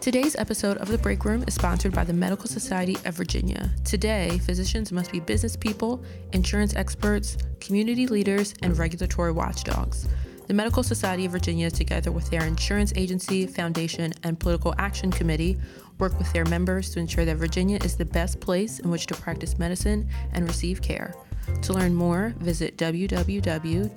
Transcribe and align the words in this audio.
Today's 0.00 0.34
episode 0.36 0.78
of 0.78 0.88
The 0.88 0.96
Break 0.96 1.26
Room 1.26 1.44
is 1.46 1.52
sponsored 1.52 1.92
by 1.92 2.04
the 2.04 2.14
Medical 2.14 2.46
Society 2.46 2.96
of 3.04 3.14
Virginia. 3.14 3.68
Today, 3.84 4.38
physicians 4.38 4.92
must 4.92 5.12
be 5.12 5.20
business 5.20 5.56
people, 5.56 6.02
insurance 6.32 6.74
experts, 6.74 7.36
community 7.60 8.06
leaders, 8.06 8.54
and 8.62 8.78
regulatory 8.78 9.30
watchdogs. 9.30 10.08
The 10.46 10.54
Medical 10.54 10.82
Society 10.82 11.26
of 11.26 11.32
Virginia, 11.32 11.70
together 11.70 12.10
with 12.10 12.30
their 12.30 12.46
insurance 12.46 12.94
agency, 12.96 13.46
foundation, 13.46 14.14
and 14.22 14.40
political 14.40 14.74
action 14.78 15.10
committee, 15.10 15.58
work 15.98 16.18
with 16.18 16.32
their 16.32 16.46
members 16.46 16.88
to 16.94 16.98
ensure 16.98 17.26
that 17.26 17.36
Virginia 17.36 17.78
is 17.84 17.96
the 17.96 18.06
best 18.06 18.40
place 18.40 18.78
in 18.78 18.88
which 18.90 19.04
to 19.04 19.14
practice 19.14 19.58
medicine 19.58 20.08
and 20.32 20.48
receive 20.48 20.80
care. 20.80 21.14
To 21.60 21.74
learn 21.74 21.94
more, 21.94 22.32
visit 22.38 22.78
www.msv.org. 22.78 23.90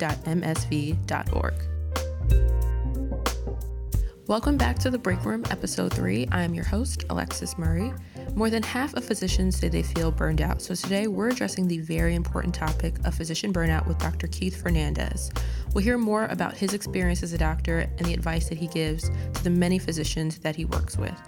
Welcome 4.26 4.56
back 4.56 4.78
to 4.78 4.90
the 4.90 4.96
Break 4.96 5.22
Room, 5.26 5.44
Episode 5.50 5.92
3. 5.92 6.28
I 6.32 6.44
am 6.44 6.54
your 6.54 6.64
host, 6.64 7.04
Alexis 7.10 7.58
Murray. 7.58 7.92
More 8.34 8.48
than 8.48 8.62
half 8.62 8.94
of 8.94 9.04
physicians 9.04 9.58
say 9.58 9.68
they 9.68 9.82
feel 9.82 10.10
burned 10.10 10.40
out, 10.40 10.62
so 10.62 10.74
today 10.74 11.08
we're 11.08 11.28
addressing 11.28 11.68
the 11.68 11.80
very 11.80 12.14
important 12.14 12.54
topic 12.54 12.94
of 13.04 13.14
physician 13.14 13.52
burnout 13.52 13.86
with 13.86 13.98
Dr. 13.98 14.26
Keith 14.28 14.62
Fernandez. 14.62 15.30
We'll 15.74 15.84
hear 15.84 15.98
more 15.98 16.24
about 16.28 16.56
his 16.56 16.72
experience 16.72 17.22
as 17.22 17.34
a 17.34 17.38
doctor 17.38 17.80
and 17.80 18.06
the 18.06 18.14
advice 18.14 18.48
that 18.48 18.56
he 18.56 18.66
gives 18.68 19.10
to 19.34 19.44
the 19.44 19.50
many 19.50 19.78
physicians 19.78 20.38
that 20.38 20.56
he 20.56 20.64
works 20.64 20.96
with. 20.96 21.20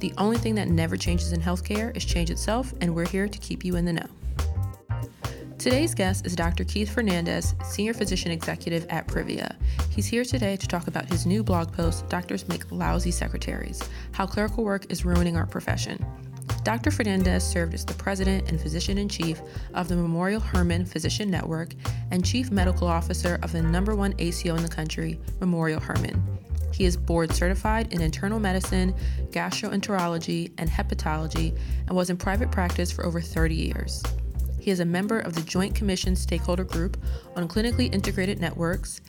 The 0.00 0.12
only 0.18 0.36
thing 0.36 0.54
that 0.56 0.68
never 0.68 0.98
changes 0.98 1.32
in 1.32 1.40
healthcare 1.40 1.96
is 1.96 2.04
change 2.04 2.30
itself, 2.30 2.74
and 2.82 2.94
we're 2.94 3.08
here 3.08 3.28
to 3.28 3.38
keep 3.38 3.64
you 3.64 3.76
in 3.76 3.86
the 3.86 3.94
know. 3.94 4.08
Today's 5.62 5.94
guest 5.94 6.26
is 6.26 6.34
Dr. 6.34 6.64
Keith 6.64 6.92
Fernandez, 6.92 7.54
Senior 7.64 7.94
Physician 7.94 8.32
Executive 8.32 8.84
at 8.90 9.06
Privia. 9.06 9.54
He's 9.90 10.08
here 10.08 10.24
today 10.24 10.56
to 10.56 10.66
talk 10.66 10.88
about 10.88 11.08
his 11.08 11.24
new 11.24 11.44
blog 11.44 11.72
post, 11.72 12.08
Doctors 12.08 12.48
Make 12.48 12.72
Lousy 12.72 13.12
Secretaries 13.12 13.80
How 14.10 14.26
Clerical 14.26 14.64
Work 14.64 14.90
is 14.90 15.04
Ruining 15.04 15.36
Our 15.36 15.46
Profession. 15.46 16.04
Dr. 16.64 16.90
Fernandez 16.90 17.44
served 17.44 17.74
as 17.74 17.84
the 17.84 17.94
president 17.94 18.48
and 18.48 18.60
physician 18.60 18.98
in 18.98 19.08
chief 19.08 19.40
of 19.72 19.86
the 19.86 19.94
Memorial 19.94 20.40
Hermann 20.40 20.84
Physician 20.84 21.30
Network 21.30 21.74
and 22.10 22.24
chief 22.24 22.50
medical 22.50 22.88
officer 22.88 23.38
of 23.44 23.52
the 23.52 23.62
number 23.62 23.94
one 23.94 24.16
ACO 24.18 24.56
in 24.56 24.64
the 24.64 24.68
country, 24.68 25.20
Memorial 25.38 25.78
Hermann. 25.78 26.20
He 26.72 26.86
is 26.86 26.96
board 26.96 27.32
certified 27.32 27.92
in 27.92 28.00
internal 28.00 28.40
medicine, 28.40 28.96
gastroenterology, 29.30 30.50
and 30.58 30.68
hepatology, 30.68 31.56
and 31.86 31.94
was 31.94 32.10
in 32.10 32.16
private 32.16 32.50
practice 32.50 32.90
for 32.90 33.06
over 33.06 33.20
30 33.20 33.54
years. 33.54 34.02
He 34.62 34.70
is 34.70 34.78
a 34.78 34.84
member 34.84 35.18
of 35.18 35.34
the 35.34 35.40
Joint 35.40 35.74
Commission 35.74 36.14
Stakeholder 36.14 36.62
Group 36.62 36.96
on 37.34 37.48
Clinically 37.48 37.92
Integrated 37.92 38.40
Networks, 38.40 39.00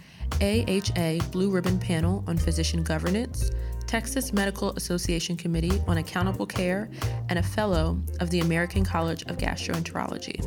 AHA 0.41 1.19
Blue 1.29 1.51
Ribbon 1.51 1.77
Panel 1.77 2.23
on 2.25 2.39
Physician 2.39 2.81
Governance, 2.81 3.51
Texas 3.85 4.33
Medical 4.33 4.71
Association 4.71 5.37
Committee 5.37 5.79
on 5.85 5.99
Accountable 5.99 6.47
Care, 6.47 6.89
and 7.29 7.37
a 7.37 7.43
Fellow 7.43 8.01
of 8.19 8.31
the 8.31 8.39
American 8.39 8.83
College 8.83 9.21
of 9.27 9.37
Gastroenterology. 9.37 10.43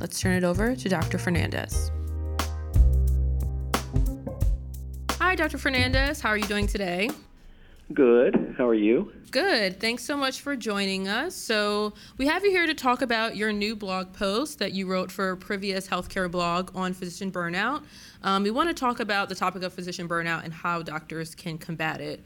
Let's 0.00 0.18
turn 0.18 0.32
it 0.34 0.44
over 0.44 0.74
to 0.74 0.88
Dr. 0.88 1.18
Fernandez. 1.18 1.90
Hi, 5.10 5.34
Dr. 5.34 5.58
Fernandez. 5.58 6.22
How 6.22 6.30
are 6.30 6.38
you 6.38 6.46
doing 6.46 6.66
today? 6.66 7.10
Good. 7.94 8.56
How 8.58 8.66
are 8.66 8.74
you? 8.74 9.12
Good. 9.30 9.78
Thanks 9.78 10.02
so 10.02 10.16
much 10.16 10.40
for 10.40 10.56
joining 10.56 11.06
us. 11.06 11.36
So, 11.36 11.94
we 12.18 12.26
have 12.26 12.44
you 12.44 12.50
here 12.50 12.66
to 12.66 12.74
talk 12.74 13.00
about 13.00 13.36
your 13.36 13.52
new 13.52 13.76
blog 13.76 14.12
post 14.12 14.58
that 14.58 14.72
you 14.72 14.88
wrote 14.90 15.12
for 15.12 15.36
Privia's 15.36 15.88
healthcare 15.88 16.28
blog 16.28 16.74
on 16.74 16.92
physician 16.92 17.30
burnout. 17.30 17.84
Um, 18.24 18.42
we 18.42 18.50
want 18.50 18.68
to 18.70 18.74
talk 18.74 18.98
about 18.98 19.28
the 19.28 19.36
topic 19.36 19.62
of 19.62 19.72
physician 19.72 20.08
burnout 20.08 20.42
and 20.42 20.52
how 20.52 20.82
doctors 20.82 21.36
can 21.36 21.58
combat 21.58 22.00
it. 22.00 22.24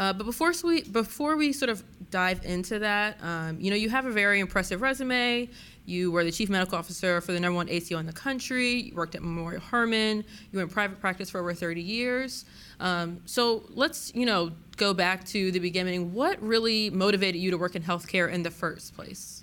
Uh, 0.00 0.14
but 0.14 0.24
before 0.24 0.50
we 0.64 0.80
before 0.80 1.36
we 1.36 1.52
sort 1.52 1.68
of 1.68 1.84
dive 2.10 2.42
into 2.46 2.78
that, 2.78 3.22
um, 3.22 3.60
you 3.60 3.68
know, 3.68 3.76
you 3.76 3.90
have 3.90 4.06
a 4.06 4.10
very 4.10 4.40
impressive 4.40 4.80
resume. 4.80 5.46
You 5.84 6.10
were 6.10 6.24
the 6.24 6.32
chief 6.32 6.48
medical 6.48 6.78
officer 6.78 7.20
for 7.20 7.32
the 7.32 7.38
number 7.38 7.56
one 7.56 7.68
ACO 7.68 7.98
in 7.98 8.06
the 8.06 8.12
country. 8.14 8.84
You 8.84 8.94
worked 8.94 9.14
at 9.14 9.20
Memorial 9.20 9.60
Hermann. 9.60 10.24
You 10.52 10.56
were 10.56 10.62
in 10.62 10.70
private 10.70 11.00
practice 11.00 11.28
for 11.28 11.38
over 11.38 11.52
30 11.52 11.82
years. 11.82 12.46
Um, 12.78 13.20
so 13.26 13.64
let's, 13.74 14.10
you 14.14 14.24
know, 14.24 14.52
go 14.78 14.94
back 14.94 15.26
to 15.26 15.52
the 15.52 15.58
beginning. 15.58 16.14
What 16.14 16.42
really 16.42 16.88
motivated 16.88 17.38
you 17.38 17.50
to 17.50 17.58
work 17.58 17.76
in 17.76 17.82
healthcare 17.82 18.32
in 18.32 18.42
the 18.42 18.50
first 18.50 18.96
place? 18.96 19.42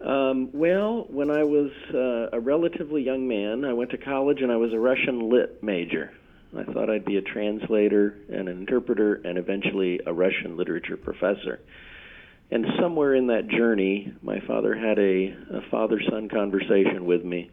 Um, 0.00 0.48
well, 0.54 1.04
when 1.10 1.30
I 1.30 1.44
was 1.44 1.70
uh, 1.92 2.34
a 2.34 2.40
relatively 2.40 3.02
young 3.02 3.28
man, 3.28 3.66
I 3.66 3.74
went 3.74 3.90
to 3.90 3.98
college 3.98 4.40
and 4.40 4.50
I 4.50 4.56
was 4.56 4.72
a 4.72 4.78
Russian 4.78 5.28
lit 5.28 5.62
major. 5.62 6.12
I 6.58 6.72
thought 6.72 6.90
I'd 6.90 7.04
be 7.04 7.16
a 7.16 7.22
translator 7.22 8.18
and 8.28 8.48
an 8.48 8.58
interpreter 8.58 9.14
and 9.14 9.38
eventually 9.38 10.00
a 10.06 10.12
Russian 10.12 10.56
literature 10.56 10.96
professor. 10.96 11.60
And 12.50 12.64
somewhere 12.80 13.14
in 13.14 13.26
that 13.28 13.48
journey, 13.48 14.12
my 14.22 14.40
father 14.46 14.74
had 14.74 14.98
a, 14.98 15.34
a 15.58 15.70
father 15.70 16.00
son 16.08 16.28
conversation 16.28 17.04
with 17.04 17.24
me 17.24 17.50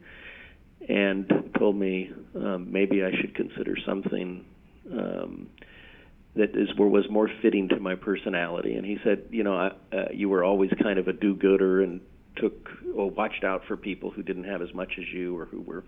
and 0.88 1.52
told 1.58 1.76
me 1.76 2.12
um, 2.36 2.72
maybe 2.72 3.04
I 3.04 3.12
should 3.20 3.36
consider 3.36 3.76
something 3.86 4.46
um, 4.92 5.50
that 6.36 6.56
is 6.56 6.70
was 6.78 7.06
more 7.10 7.30
fitting 7.42 7.70
to 7.70 7.80
my 7.80 7.96
personality. 7.96 8.76
And 8.76 8.86
he 8.86 8.98
said, 9.04 9.24
you 9.32 9.44
know, 9.44 9.56
I, 9.56 9.96
uh, 9.96 10.06
you 10.14 10.30
were 10.30 10.44
always 10.44 10.72
kind 10.82 11.00
of 11.00 11.08
a 11.08 11.14
do-gooder 11.14 11.82
and 11.82 12.02
took 12.36 12.70
or 12.96 13.10
watched 13.10 13.44
out 13.44 13.62
for 13.68 13.78
people 13.78 14.12
who 14.12 14.24
didn't 14.24 14.46
have 14.46 14.62
as 14.62 14.74
much 14.74 14.94
as 15.00 15.06
you 15.14 15.38
or 15.38 15.46
who 15.46 15.62
were 15.62 15.84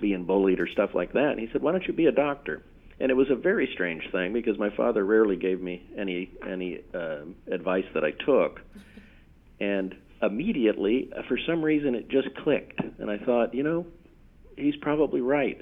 being 0.00 0.24
bullied 0.24 0.60
or 0.60 0.68
stuff 0.68 0.90
like 0.94 1.12
that. 1.12 1.30
And 1.30 1.40
he 1.40 1.48
said, 1.52 1.62
why 1.62 1.72
don't 1.72 1.86
you 1.86 1.92
be 1.92 2.06
a 2.06 2.12
doctor? 2.12 2.62
And 2.98 3.10
it 3.10 3.14
was 3.14 3.28
a 3.30 3.34
very 3.34 3.68
strange 3.72 4.02
thing 4.12 4.32
because 4.32 4.58
my 4.58 4.70
father 4.76 5.04
rarely 5.04 5.36
gave 5.36 5.60
me 5.60 5.88
any 5.96 6.30
any 6.46 6.80
uh, 6.94 7.20
advice 7.50 7.86
that 7.94 8.04
I 8.04 8.10
took. 8.10 8.60
And 9.58 9.94
immediately, 10.22 11.10
uh, 11.16 11.22
for 11.28 11.38
some 11.46 11.62
reason, 11.62 11.94
it 11.94 12.08
just 12.10 12.28
clicked, 12.36 12.78
and 12.98 13.10
I 13.10 13.18
thought, 13.18 13.54
you 13.54 13.62
know, 13.62 13.86
he's 14.56 14.76
probably 14.76 15.22
right. 15.22 15.58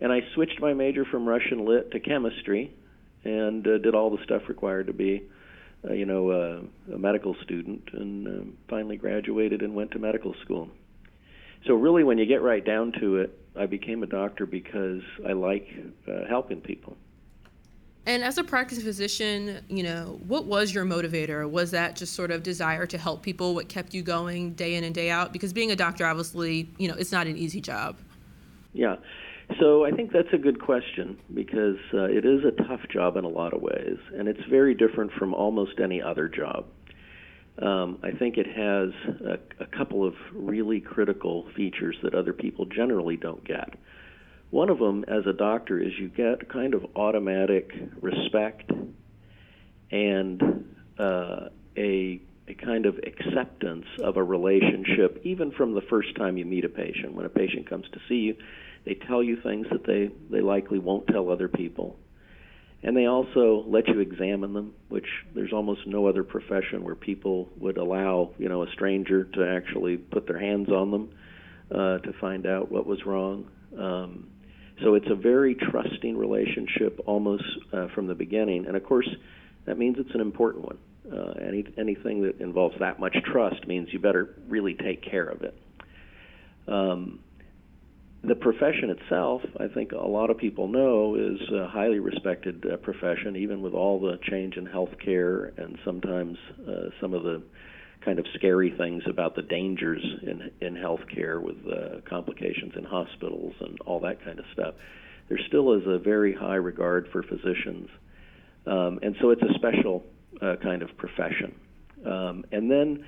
And 0.00 0.12
I 0.12 0.20
switched 0.34 0.60
my 0.60 0.74
major 0.74 1.04
from 1.06 1.26
Russian 1.26 1.64
lit 1.64 1.90
to 1.92 2.00
chemistry, 2.00 2.74
and 3.24 3.66
uh, 3.66 3.78
did 3.78 3.94
all 3.94 4.10
the 4.10 4.22
stuff 4.24 4.42
required 4.48 4.88
to 4.88 4.92
be, 4.92 5.22
uh, 5.88 5.92
you 5.94 6.04
know, 6.04 6.30
uh, 6.30 6.94
a 6.94 6.98
medical 6.98 7.34
student, 7.44 7.88
and 7.92 8.28
uh, 8.28 8.50
finally 8.68 8.96
graduated 8.96 9.62
and 9.62 9.74
went 9.74 9.90
to 9.92 9.98
medical 9.98 10.34
school. 10.44 10.68
So 11.66 11.74
really, 11.74 12.04
when 12.04 12.18
you 12.18 12.26
get 12.26 12.42
right 12.42 12.64
down 12.64 12.92
to 13.00 13.16
it, 13.16 13.38
I 13.56 13.66
became 13.66 14.02
a 14.02 14.06
doctor 14.06 14.46
because 14.46 15.02
I 15.26 15.32
like 15.32 15.68
uh, 16.08 16.26
helping 16.28 16.60
people. 16.60 16.96
And 18.06 18.22
as 18.22 18.36
a 18.36 18.44
practice 18.44 18.82
physician, 18.82 19.64
you 19.68 19.82
know, 19.82 20.20
what 20.26 20.44
was 20.44 20.74
your 20.74 20.84
motivator? 20.84 21.48
Was 21.50 21.70
that 21.70 21.96
just 21.96 22.12
sort 22.12 22.30
of 22.30 22.42
desire 22.42 22.84
to 22.86 22.98
help 22.98 23.22
people? 23.22 23.54
What 23.54 23.68
kept 23.68 23.94
you 23.94 24.02
going 24.02 24.52
day 24.52 24.74
in 24.74 24.84
and 24.84 24.94
day 24.94 25.08
out? 25.08 25.32
Because 25.32 25.54
being 25.54 25.70
a 25.70 25.76
doctor, 25.76 26.04
obviously, 26.04 26.68
you 26.76 26.86
know, 26.86 26.94
it's 26.94 27.12
not 27.12 27.26
an 27.26 27.38
easy 27.38 27.62
job. 27.62 27.96
Yeah. 28.74 28.96
So 29.58 29.86
I 29.86 29.90
think 29.90 30.12
that's 30.12 30.32
a 30.32 30.38
good 30.38 30.60
question 30.60 31.16
because 31.32 31.78
uh, 31.94 32.04
it 32.04 32.26
is 32.26 32.44
a 32.44 32.50
tough 32.64 32.80
job 32.92 33.16
in 33.16 33.24
a 33.24 33.28
lot 33.28 33.54
of 33.54 33.62
ways, 33.62 33.98
and 34.16 34.28
it's 34.28 34.42
very 34.50 34.74
different 34.74 35.12
from 35.12 35.32
almost 35.32 35.80
any 35.80 36.02
other 36.02 36.28
job. 36.28 36.66
Um, 37.60 37.98
I 38.02 38.10
think 38.10 38.36
it 38.36 38.46
has 38.46 38.90
a, 39.24 39.62
a 39.62 39.66
couple 39.66 40.06
of 40.06 40.14
really 40.32 40.80
critical 40.80 41.46
features 41.54 41.96
that 42.02 42.14
other 42.14 42.32
people 42.32 42.64
generally 42.66 43.16
don't 43.16 43.44
get. 43.44 43.74
One 44.50 44.70
of 44.70 44.78
them, 44.78 45.04
as 45.08 45.26
a 45.26 45.32
doctor, 45.32 45.80
is 45.80 45.92
you 45.98 46.08
get 46.08 46.48
kind 46.48 46.74
of 46.74 46.84
automatic 46.96 47.72
respect 48.00 48.70
and 49.90 50.74
uh, 50.98 51.48
a, 51.76 52.20
a 52.48 52.54
kind 52.54 52.86
of 52.86 52.98
acceptance 52.98 53.86
of 54.02 54.16
a 54.16 54.22
relationship, 54.22 55.20
even 55.24 55.52
from 55.52 55.74
the 55.74 55.82
first 55.82 56.14
time 56.16 56.36
you 56.36 56.44
meet 56.44 56.64
a 56.64 56.68
patient. 56.68 57.14
When 57.14 57.26
a 57.26 57.30
patient 57.30 57.68
comes 57.68 57.86
to 57.92 58.00
see 58.08 58.16
you, 58.16 58.36
they 58.84 58.94
tell 58.94 59.22
you 59.22 59.40
things 59.40 59.66
that 59.70 59.86
they, 59.86 60.10
they 60.30 60.40
likely 60.40 60.78
won't 60.78 61.06
tell 61.06 61.30
other 61.30 61.48
people. 61.48 61.96
And 62.84 62.94
they 62.94 63.06
also 63.06 63.64
let 63.66 63.88
you 63.88 64.00
examine 64.00 64.52
them, 64.52 64.74
which 64.90 65.06
there's 65.34 65.54
almost 65.54 65.86
no 65.86 66.06
other 66.06 66.22
profession 66.22 66.84
where 66.84 66.94
people 66.94 67.48
would 67.56 67.78
allow, 67.78 68.32
you 68.38 68.50
know, 68.50 68.62
a 68.62 68.70
stranger 68.72 69.24
to 69.24 69.48
actually 69.56 69.96
put 69.96 70.26
their 70.26 70.38
hands 70.38 70.68
on 70.68 70.90
them 70.90 71.10
uh, 71.70 71.98
to 71.98 72.12
find 72.20 72.46
out 72.46 72.70
what 72.70 72.86
was 72.86 72.98
wrong. 73.06 73.48
Um, 73.78 74.28
so 74.82 74.94
it's 74.94 75.08
a 75.10 75.14
very 75.14 75.54
trusting 75.54 76.14
relationship 76.14 77.00
almost 77.06 77.44
uh, 77.72 77.88
from 77.94 78.06
the 78.06 78.14
beginning. 78.14 78.66
And 78.66 78.76
of 78.76 78.84
course, 78.84 79.08
that 79.64 79.78
means 79.78 79.96
it's 79.98 80.14
an 80.14 80.20
important 80.20 80.66
one. 80.66 80.78
Uh, 81.10 81.32
any, 81.40 81.64
anything 81.78 82.22
that 82.22 82.38
involves 82.40 82.78
that 82.80 83.00
much 83.00 83.16
trust 83.32 83.66
means 83.66 83.88
you 83.92 83.98
better 83.98 84.34
really 84.46 84.74
take 84.74 85.02
care 85.02 85.26
of 85.26 85.42
it. 85.42 85.58
Um, 86.68 87.20
the 88.26 88.34
profession 88.34 88.90
itself, 88.90 89.42
I 89.60 89.68
think 89.68 89.92
a 89.92 89.96
lot 89.96 90.30
of 90.30 90.38
people 90.38 90.68
know, 90.68 91.14
is 91.14 91.40
a 91.52 91.68
highly 91.68 91.98
respected 91.98 92.64
uh, 92.70 92.76
profession, 92.78 93.36
even 93.36 93.60
with 93.60 93.74
all 93.74 94.00
the 94.00 94.18
change 94.30 94.56
in 94.56 94.66
healthcare 94.66 95.56
and 95.58 95.78
sometimes 95.84 96.38
uh, 96.66 96.90
some 97.00 97.14
of 97.14 97.22
the 97.22 97.42
kind 98.04 98.18
of 98.18 98.26
scary 98.34 98.74
things 98.76 99.02
about 99.08 99.34
the 99.34 99.42
dangers 99.42 100.02
in 100.22 100.50
in 100.60 100.74
healthcare 100.74 101.40
with 101.40 101.56
uh, 101.66 102.00
complications 102.08 102.72
in 102.76 102.84
hospitals 102.84 103.54
and 103.60 103.78
all 103.86 104.00
that 104.00 104.22
kind 104.24 104.38
of 104.38 104.44
stuff. 104.52 104.74
There 105.28 105.38
still 105.48 105.72
is 105.72 105.82
a 105.86 105.98
very 105.98 106.34
high 106.34 106.56
regard 106.56 107.08
for 107.12 107.22
physicians. 107.22 107.88
Um, 108.66 108.98
and 109.02 109.16
so 109.20 109.30
it's 109.30 109.42
a 109.42 109.54
special 109.54 110.04
uh, 110.40 110.56
kind 110.62 110.82
of 110.82 110.96
profession. 110.96 111.54
Um, 112.04 112.44
and 112.52 112.70
then, 112.70 113.04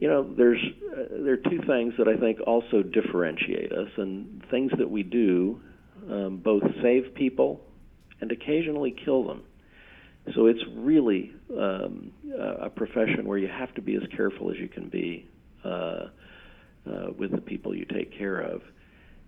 you 0.00 0.08
know, 0.08 0.34
there's 0.36 0.60
uh, 0.92 1.02
there 1.22 1.34
are 1.34 1.50
two 1.50 1.60
things 1.66 1.94
that 1.98 2.08
I 2.08 2.16
think 2.16 2.40
also 2.46 2.82
differentiate 2.82 3.70
us, 3.70 3.90
and 3.98 4.42
things 4.50 4.72
that 4.78 4.90
we 4.90 5.02
do 5.02 5.60
um, 6.10 6.40
both 6.42 6.62
save 6.82 7.14
people 7.14 7.60
and 8.20 8.32
occasionally 8.32 8.96
kill 9.04 9.26
them. 9.26 9.42
So 10.34 10.46
it's 10.46 10.62
really 10.74 11.32
um, 11.56 12.12
a 12.62 12.70
profession 12.70 13.26
where 13.26 13.38
you 13.38 13.48
have 13.48 13.74
to 13.74 13.82
be 13.82 13.94
as 13.96 14.02
careful 14.16 14.50
as 14.50 14.56
you 14.58 14.68
can 14.68 14.88
be 14.88 15.28
uh, 15.64 15.68
uh, 15.68 16.08
with 17.18 17.30
the 17.30 17.40
people 17.40 17.74
you 17.74 17.84
take 17.84 18.16
care 18.16 18.40
of, 18.40 18.62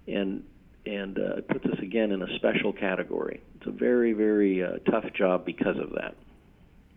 and 0.07 0.43
and 0.87 1.19
uh, 1.19 1.37
it 1.37 1.49
puts 1.49 1.67
us 1.67 1.79
again 1.83 2.13
in 2.13 2.23
a 2.23 2.37
special 2.37 2.73
category. 2.73 3.43
It's 3.57 3.67
a 3.67 3.73
very 3.73 4.15
very 4.15 4.65
uh, 4.65 4.79
tough 4.91 5.05
job 5.15 5.45
because 5.45 5.77
of 5.79 5.91
that. 5.97 6.17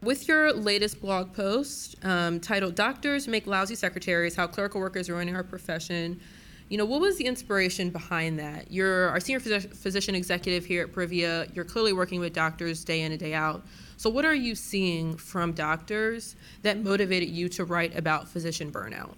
With 0.06 0.28
your 0.28 0.54
latest 0.54 1.02
blog 1.02 1.34
post 1.34 1.96
um, 2.06 2.40
titled 2.40 2.76
"Doctors 2.76 3.28
Make 3.28 3.48
Lousy 3.48 3.74
Secretaries: 3.74 4.36
How 4.36 4.46
Clerical 4.46 4.80
Workers 4.80 5.10
Ruining 5.10 5.36
Our 5.36 5.44
Profession," 5.44 6.22
you 6.70 6.78
know 6.78 6.86
what 6.86 7.02
was 7.02 7.18
the 7.18 7.26
inspiration 7.26 7.90
behind 7.90 8.38
that? 8.38 8.70
You're 8.70 9.10
our 9.10 9.20
senior 9.20 9.40
phys- 9.40 9.76
physician 9.76 10.14
executive 10.14 10.64
here 10.64 10.84
at 10.84 10.94
Privia. 10.94 11.54
You're 11.56 11.66
clearly 11.66 11.92
working 11.92 12.20
with 12.20 12.34
doctors 12.34 12.84
day 12.84 13.02
in 13.02 13.14
and 13.14 13.20
day 13.20 13.34
out. 13.34 13.66
So, 13.98 14.12
what 14.12 14.26
are 14.26 14.36
you 14.36 14.54
seeing 14.54 15.18
from 15.18 15.54
doctors 15.54 16.36
that 16.62 16.84
motivated 16.84 17.30
you 17.30 17.50
to 17.50 17.66
write 17.66 17.98
about 17.98 18.28
physician 18.28 18.72
burnout? 18.72 19.16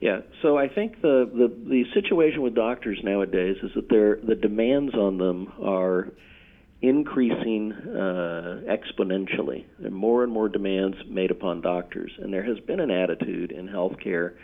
Yeah, 0.00 0.20
so 0.40 0.56
I 0.56 0.68
think 0.68 1.02
the, 1.02 1.28
the, 1.34 1.48
the 1.68 1.84
situation 1.94 2.42
with 2.42 2.54
doctors 2.54 3.00
nowadays 3.02 3.56
is 3.60 3.72
that 3.74 3.88
their 3.88 4.20
the 4.22 4.36
demands 4.36 4.94
on 4.94 5.18
them 5.18 5.52
are 5.60 6.12
increasing 6.88 7.72
uh, 7.72 8.60
exponentially. 8.68 9.64
There 9.78 9.88
are 9.88 9.90
more 9.90 10.22
and 10.22 10.32
more 10.32 10.48
demands 10.48 10.96
made 11.08 11.30
upon 11.30 11.60
doctors, 11.60 12.12
and 12.18 12.32
there 12.32 12.42
has 12.42 12.60
been 12.60 12.80
an 12.80 12.90
attitude 12.90 13.52
in 13.52 13.68
healthcare 13.68 14.34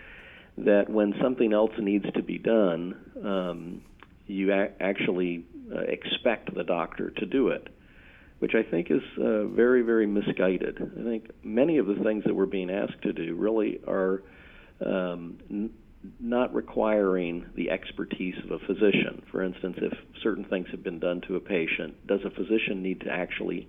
that 0.59 0.89
when 0.89 1.15
something 1.23 1.53
else 1.53 1.73
needs 1.79 2.07
to 2.15 2.23
be 2.23 2.39
done, 2.39 2.97
um, 3.25 3.83
you 4.27 4.53
a- 4.53 4.71
actually 4.81 5.45
uh, 5.75 5.81
expect 5.81 6.55
the 6.55 6.65
doctor 6.65 7.11
to 7.11 7.27
do 7.27 7.49
it 7.49 7.69
which 8.41 8.55
I 8.55 8.63
think 8.63 8.91
is 8.91 9.03
uh, 9.19 9.45
very, 9.49 9.83
very 9.83 10.07
misguided. 10.07 10.79
I 10.81 11.03
think 11.03 11.31
many 11.45 11.77
of 11.77 11.87
the 11.87 11.97
things 11.97 12.25
that 12.25 12.35
we're 12.35 12.47
being 12.47 12.71
asked 12.71 13.03
to 13.03 13.13
do 13.13 13.35
really 13.35 13.81
are 13.87 14.23
um, 14.85 15.71
not 16.19 16.55
requiring 16.55 17.47
the 17.55 17.71
expertise 17.71 18.35
of 18.45 18.51
a 18.51 18.59
physician. 18.67 19.23
For 19.31 19.43
instance, 19.43 19.77
if 19.81 19.93
certain 20.23 20.45
things 20.45 20.69
have 20.71 20.83
been 20.83 20.99
done 20.99 21.21
to 21.29 21.37
a 21.37 21.41
patient, 21.41 22.07
does 22.07 22.21
a 22.25 22.31
physician 22.31 22.83
need 22.83 23.01
to 23.03 23.11
actually 23.11 23.69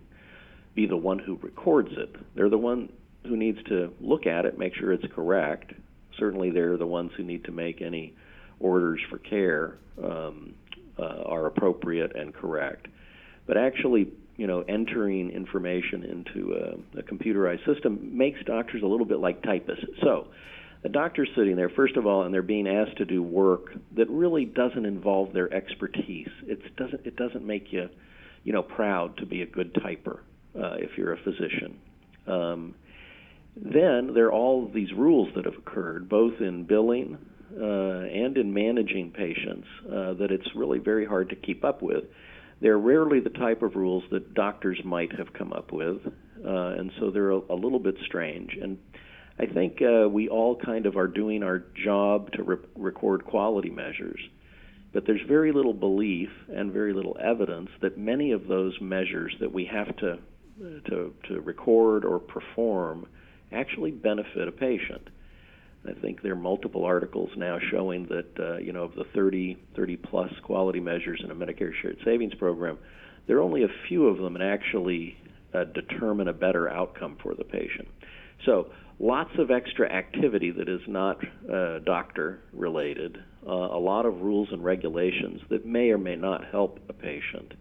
be 0.73 0.85
the 0.85 0.97
one 0.97 1.19
who 1.19 1.37
records 1.41 1.89
it? 1.91 2.15
They're 2.35 2.49
the 2.49 2.57
one 2.57 2.91
who 3.23 3.35
needs 3.35 3.61
to 3.65 3.93
look 3.99 4.25
at 4.25 4.45
it, 4.45 4.57
make 4.57 4.73
sure 4.75 4.93
it's 4.93 5.05
correct. 5.13 5.73
Certainly, 6.17 6.51
they're 6.51 6.77
the 6.77 6.87
ones 6.87 7.11
who 7.17 7.23
need 7.23 7.43
to 7.45 7.51
make 7.51 7.81
any 7.81 8.15
orders 8.59 8.99
for 9.09 9.17
care 9.17 9.77
um, 10.03 10.53
uh, 10.97 11.23
are 11.25 11.47
appropriate 11.47 12.15
and 12.15 12.33
correct. 12.33 12.87
But 13.45 13.57
actually 13.57 14.11
you 14.41 14.47
know, 14.47 14.61
entering 14.67 15.29
information 15.29 16.03
into 16.03 16.53
a, 16.53 16.99
a 16.99 17.03
computerized 17.03 17.63
system 17.63 18.17
makes 18.17 18.39
doctors 18.43 18.81
a 18.81 18.87
little 18.87 19.05
bit 19.05 19.19
like 19.19 19.43
typists. 19.43 19.85
So, 20.01 20.29
a 20.83 20.89
doctor's 20.89 21.29
sitting 21.35 21.55
there, 21.55 21.69
first 21.69 21.95
of 21.95 22.05
all, 22.05 22.23
and 22.23 22.33
they're 22.33 22.41
being 22.41 22.67
asked 22.67 22.97
to 22.97 23.05
do 23.05 23.21
work 23.21 23.71
that 23.95 24.09
really 24.09 24.45
doesn't 24.45 24.85
involve 24.85 25.31
their 25.33 25.53
expertise. 25.53 26.29
It 26.47 26.75
doesn't. 26.75 27.05
It 27.05 27.15
doesn't 27.15 27.45
make 27.45 27.71
you, 27.71 27.89
you 28.43 28.53
know, 28.53 28.63
proud 28.63 29.17
to 29.17 29.25
be 29.25 29.41
a 29.41 29.45
good 29.45 29.73
typer 29.75 30.19
uh, 30.55 30.75
if 30.75 30.97
you're 30.97 31.13
a 31.13 31.17
physician. 31.17 31.79
Um, 32.27 32.75
then 33.55 34.13
there 34.13 34.27
are 34.27 34.31
all 34.31 34.67
these 34.73 34.91
rules 34.93 35.29
that 35.35 35.45
have 35.45 35.55
occurred, 35.55 36.07
both 36.09 36.39
in 36.39 36.63
billing 36.63 37.17
uh, 37.59 37.63
and 37.63 38.37
in 38.37 38.53
managing 38.53 39.11
patients, 39.11 39.67
uh, 39.85 40.13
that 40.13 40.31
it's 40.31 40.47
really 40.55 40.79
very 40.79 41.05
hard 41.05 41.29
to 41.29 41.35
keep 41.35 41.63
up 41.63 41.81
with. 41.81 42.05
They're 42.61 42.77
rarely 42.77 43.19
the 43.19 43.29
type 43.29 43.61
of 43.61 43.75
rules 43.75 44.03
that 44.11 44.33
doctors 44.33 44.79
might 44.85 45.11
have 45.17 45.33
come 45.33 45.51
up 45.51 45.71
with, 45.71 45.97
uh, 46.45 46.75
and 46.77 46.91
so 46.99 47.11
they're 47.11 47.31
a, 47.31 47.39
a, 47.49 47.55
little 47.55 47.79
bit 47.79 47.95
strange. 48.05 48.57
And 48.61 48.77
I 49.41 49.47
think 49.47 49.81
uh, 49.81 50.07
we 50.07 50.29
all 50.29 50.55
kind 50.55 50.85
of 50.85 50.97
are 50.97 51.07
doing 51.07 51.41
our 51.41 51.63
job 51.83 52.31
to 52.33 52.43
re- 52.43 52.57
record 52.75 53.25
quality 53.25 53.71
measures, 53.71 54.19
but 54.93 55.07
there's 55.07 55.21
very 55.27 55.51
little 55.51 55.73
belief 55.73 56.29
and 56.53 56.71
very 56.71 56.93
little 56.93 57.17
evidence 57.19 57.69
that 57.81 57.97
many 57.97 58.33
of 58.33 58.47
those 58.47 58.79
measures 58.79 59.35
that 59.39 59.51
we 59.51 59.65
have 59.65 59.95
to 59.97 60.19
to, 60.85 61.11
to 61.27 61.41
record 61.41 62.05
or 62.05 62.19
perform 62.19 63.07
actually 63.51 63.89
benefit 63.89 64.47
a 64.47 64.51
patient. 64.51 65.09
I 65.89 65.93
think 65.93 66.21
there 66.21 66.33
are 66.33 66.35
multiple 66.35 66.85
articles 66.85 67.31
now 67.35 67.57
showing 67.71 68.05
that 68.07 68.39
uh, 68.39 68.57
you 68.57 68.71
know 68.71 68.83
of 68.83 68.93
the 68.93 69.05
30 69.15 69.57
30 69.75 69.97
plus 69.97 70.31
quality 70.43 70.79
measures 70.79 71.19
in 71.23 71.31
a 71.31 71.35
Medicare 71.35 71.71
shared 71.81 71.97
savings 72.05 72.35
program, 72.35 72.77
there 73.25 73.37
are 73.37 73.41
only 73.41 73.63
a 73.63 73.73
few 73.87 74.05
of 74.05 74.19
them 74.19 74.33
that 74.33 74.43
actually 74.43 75.17
uh, 75.55 75.63
determine 75.63 76.27
a 76.27 76.33
better 76.33 76.69
outcome 76.69 77.17
for 77.23 77.33
the 77.33 77.43
patient. 77.43 77.87
So 78.45 78.67
lots 79.01 79.31
of 79.39 79.49
extra 79.49 79.91
activity 79.91 80.51
that 80.51 80.69
is 80.69 80.81
not 80.87 81.17
uh, 81.51 81.79
doctor 81.79 82.39
related, 82.53 83.17
uh, 83.47 83.51
a 83.51 83.79
lot 83.79 84.05
of 84.05 84.21
rules 84.21 84.47
and 84.51 84.63
regulations 84.63 85.41
that 85.49 85.65
may 85.65 85.89
or 85.89 85.97
may 85.97 86.15
not 86.15 86.45
help 86.51 86.79
a 86.87 86.93
patient, 86.93 87.53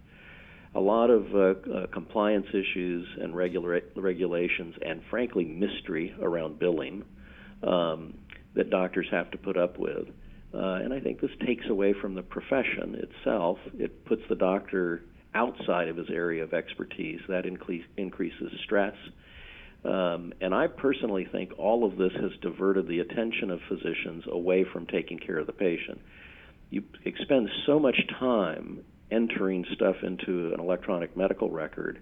a 0.75 0.79
lot 0.79 1.09
of 1.09 1.25
uh, 1.33 1.39
uh, 1.39 1.87
compliance 1.87 2.45
issues 2.49 3.07
and 3.19 3.35
regula- 3.35 3.81
regulations, 3.95 4.75
and 4.85 5.01
frankly 5.09 5.43
mystery 5.43 6.15
around 6.21 6.59
billing 6.59 7.03
um, 7.63 8.13
that 8.53 8.69
doctors 8.69 9.07
have 9.09 9.31
to 9.31 9.37
put 9.37 9.57
up 9.57 9.79
with. 9.79 10.07
Uh, 10.53 10.75
and 10.83 10.93
I 10.93 10.99
think 10.99 11.21
this 11.21 11.31
takes 11.45 11.65
away 11.69 11.95
from 11.99 12.13
the 12.13 12.21
profession 12.21 12.95
itself. 12.95 13.57
It 13.79 14.05
puts 14.05 14.21
the 14.29 14.35
doctor 14.35 15.01
outside 15.33 15.87
of 15.87 15.97
his 15.97 16.09
area 16.11 16.43
of 16.43 16.53
expertise. 16.53 17.21
That 17.29 17.45
increase, 17.45 17.85
increases 17.97 18.51
stress. 18.63 18.95
Um, 19.83 20.33
and 20.41 20.53
I 20.53 20.67
personally 20.67 21.27
think 21.31 21.53
all 21.57 21.83
of 21.83 21.97
this 21.97 22.11
has 22.13 22.31
diverted 22.41 22.87
the 22.87 22.99
attention 22.99 23.49
of 23.49 23.59
physicians 23.67 24.25
away 24.27 24.63
from 24.71 24.85
taking 24.85 25.17
care 25.17 25.39
of 25.39 25.47
the 25.47 25.53
patient. 25.53 25.99
You 26.69 26.83
expend 27.03 27.49
so 27.65 27.79
much 27.79 27.99
time 28.19 28.83
entering 29.09 29.65
stuff 29.73 29.95
into 30.03 30.53
an 30.53 30.59
electronic 30.59 31.17
medical 31.17 31.49
record, 31.49 31.99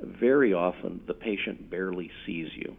very 0.00 0.54
often 0.54 1.00
the 1.06 1.14
patient 1.14 1.68
barely 1.70 2.10
sees 2.24 2.48
you. 2.54 2.76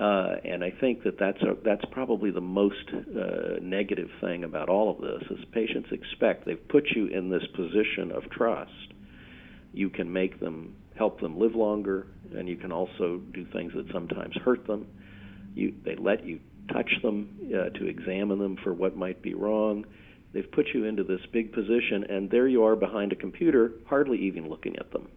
Uh, 0.00 0.36
and 0.44 0.62
I 0.62 0.70
think 0.70 1.04
that 1.04 1.18
that's 1.18 1.40
a, 1.40 1.56
that's 1.64 1.84
probably 1.90 2.30
the 2.30 2.40
most 2.40 2.90
uh, 2.92 3.58
negative 3.62 4.10
thing 4.20 4.44
about 4.44 4.68
all 4.68 4.90
of 4.90 5.00
this 5.00 5.22
is 5.30 5.44
patients 5.52 5.88
expect 5.90 6.44
they've 6.44 6.68
put 6.68 6.84
you 6.94 7.06
in 7.06 7.30
this 7.30 7.44
position 7.54 8.12
of 8.12 8.30
trust. 8.30 8.70
You 9.72 9.88
can 9.88 10.12
make 10.12 10.38
them 10.38 10.76
help 10.96 11.20
them 11.20 11.38
live 11.38 11.54
longer, 11.54 12.06
and 12.34 12.48
you 12.48 12.56
can 12.56 12.72
also 12.72 13.20
do 13.32 13.44
things 13.52 13.72
that 13.74 13.86
sometimes 13.92 14.34
hurt 14.44 14.66
them. 14.66 14.86
You, 15.54 15.74
they 15.84 15.96
let 15.96 16.26
you 16.26 16.40
touch 16.72 16.90
them 17.02 17.28
uh, 17.48 17.70
to 17.78 17.86
examine 17.86 18.38
them 18.38 18.56
for 18.62 18.72
what 18.74 18.96
might 18.96 19.22
be 19.22 19.34
wrong. 19.34 19.84
They've 20.32 20.50
put 20.50 20.66
you 20.74 20.84
into 20.84 21.04
this 21.04 21.20
big 21.32 21.52
position, 21.52 22.04
and 22.08 22.30
there 22.30 22.48
you 22.48 22.64
are 22.64 22.76
behind 22.76 23.12
a 23.12 23.16
computer, 23.16 23.72
hardly 23.86 24.18
even 24.18 24.48
looking 24.48 24.76
at 24.76 24.90
them. 24.92 25.08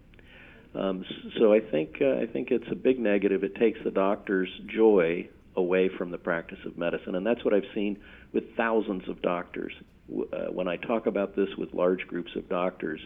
Um, 0.74 1.04
so 1.38 1.52
I 1.52 1.60
think 1.60 1.96
uh, 2.00 2.22
I 2.22 2.26
think 2.26 2.52
it's 2.52 2.70
a 2.70 2.76
big 2.76 3.00
negative. 3.00 3.42
It 3.42 3.56
takes 3.56 3.78
the 3.82 3.90
doctor's 3.90 4.48
joy 4.72 5.28
away 5.56 5.90
from 5.98 6.12
the 6.12 6.18
practice 6.18 6.58
of 6.64 6.78
medicine, 6.78 7.16
and 7.16 7.26
that's 7.26 7.44
what 7.44 7.52
I've 7.52 7.64
seen 7.74 7.98
with 8.32 8.44
thousands 8.56 9.08
of 9.08 9.20
doctors. 9.20 9.72
Uh, 10.10 10.46
when 10.52 10.68
I 10.68 10.76
talk 10.76 11.06
about 11.06 11.34
this 11.34 11.48
with 11.58 11.74
large 11.74 12.06
groups 12.06 12.30
of 12.36 12.48
doctors, 12.48 13.00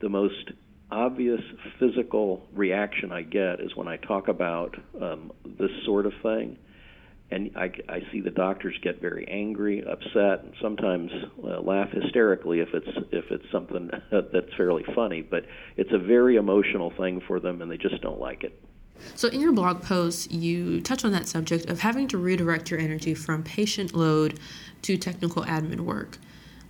the 0.00 0.10
most 0.10 0.52
obvious 0.92 1.40
physical 1.78 2.46
reaction 2.54 3.10
I 3.10 3.22
get 3.22 3.60
is 3.60 3.74
when 3.74 3.88
I 3.88 3.96
talk 3.96 4.28
about 4.28 4.76
um, 5.00 5.32
this 5.58 5.70
sort 5.84 6.06
of 6.06 6.12
thing 6.22 6.58
and 7.32 7.50
I, 7.56 7.72
I 7.88 8.02
see 8.12 8.20
the 8.20 8.30
doctors 8.30 8.78
get 8.82 9.00
very 9.00 9.26
angry, 9.26 9.82
upset, 9.82 10.44
and 10.44 10.52
sometimes 10.60 11.10
uh, 11.42 11.60
laugh 11.60 11.88
hysterically 11.90 12.60
if 12.60 12.68
it's 12.74 12.88
if 13.10 13.30
it's 13.30 13.50
something 13.50 13.90
that's 14.10 14.54
fairly 14.54 14.84
funny. 14.94 15.22
But 15.22 15.46
it's 15.78 15.92
a 15.92 15.98
very 15.98 16.36
emotional 16.36 16.90
thing 16.90 17.22
for 17.26 17.40
them, 17.40 17.62
and 17.62 17.70
they 17.70 17.78
just 17.78 18.02
don't 18.02 18.20
like 18.20 18.44
it. 18.44 18.62
So, 19.14 19.28
in 19.28 19.40
your 19.40 19.52
blog 19.52 19.82
post, 19.82 20.30
you 20.30 20.82
touch 20.82 21.06
on 21.06 21.12
that 21.12 21.26
subject 21.26 21.70
of 21.70 21.80
having 21.80 22.06
to 22.08 22.18
redirect 22.18 22.70
your 22.70 22.78
energy 22.78 23.14
from 23.14 23.42
patient 23.42 23.94
load 23.94 24.38
to 24.82 24.98
technical 24.98 25.42
admin 25.44 25.80
work. 25.80 26.18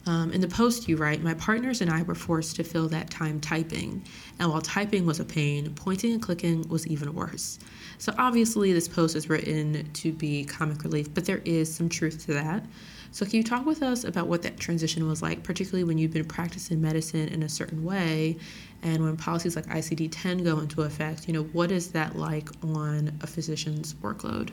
Um, 0.05 0.33
in 0.33 0.41
the 0.41 0.49
post, 0.49 0.89
you 0.89 0.97
write, 0.97 1.23
My 1.23 1.35
partners 1.35 1.81
and 1.81 1.91
I 1.91 2.03
were 2.03 2.17
forced 2.17 2.57
to 2.57 2.65
fill 2.65 2.89
that 2.89 3.09
time 3.09 3.41
typing, 3.41 4.03
and 4.41 4.51
while 4.51 4.61
typing 4.61 5.07
was 5.07 5.21
a 5.21 5.25
pain, 5.25 5.73
pointing 5.75 6.13
and 6.13 6.21
clicking 6.21 6.69
was 6.69 6.87
even 6.89 7.15
worse. 7.15 7.61
So, 7.99 8.13
obviously, 8.19 8.73
this 8.73 8.89
post 8.89 9.15
is 9.15 9.29
written 9.29 9.89
to 9.93 10.13
be 10.13 10.45
comic 10.45 10.83
relief, 10.83 11.15
but 11.15 11.25
there 11.25 11.41
is 11.45 11.73
some 11.73 11.89
truth 11.89 12.27
to 12.27 12.35
that. 12.35 12.67
So, 13.13 13.25
can 13.25 13.37
you 13.37 13.45
talk 13.45 13.65
with 13.65 13.81
us 13.81 14.03
about 14.03 14.27
what 14.27 14.43
that 14.43 14.59
transition 14.59 15.07
was 15.07 15.23
like, 15.23 15.45
particularly 15.45 15.85
when 15.85 15.99
you've 15.99 16.13
been 16.13 16.25
practicing 16.25 16.81
medicine 16.81 17.29
in 17.29 17.45
a 17.45 17.49
certain 17.49 17.85
way, 17.85 18.39
and 18.83 19.05
when 19.05 19.17
policies 19.17 19.55
like 19.55 19.67
ICD 19.67 20.09
10 20.11 20.39
go 20.43 20.59
into 20.59 20.83
effect? 20.83 21.29
You 21.29 21.35
know, 21.35 21.45
what 21.45 21.71
is 21.71 21.93
that 21.93 22.17
like 22.17 22.49
on 22.65 23.17
a 23.21 23.27
physician's 23.29 23.95
workload? 23.95 24.51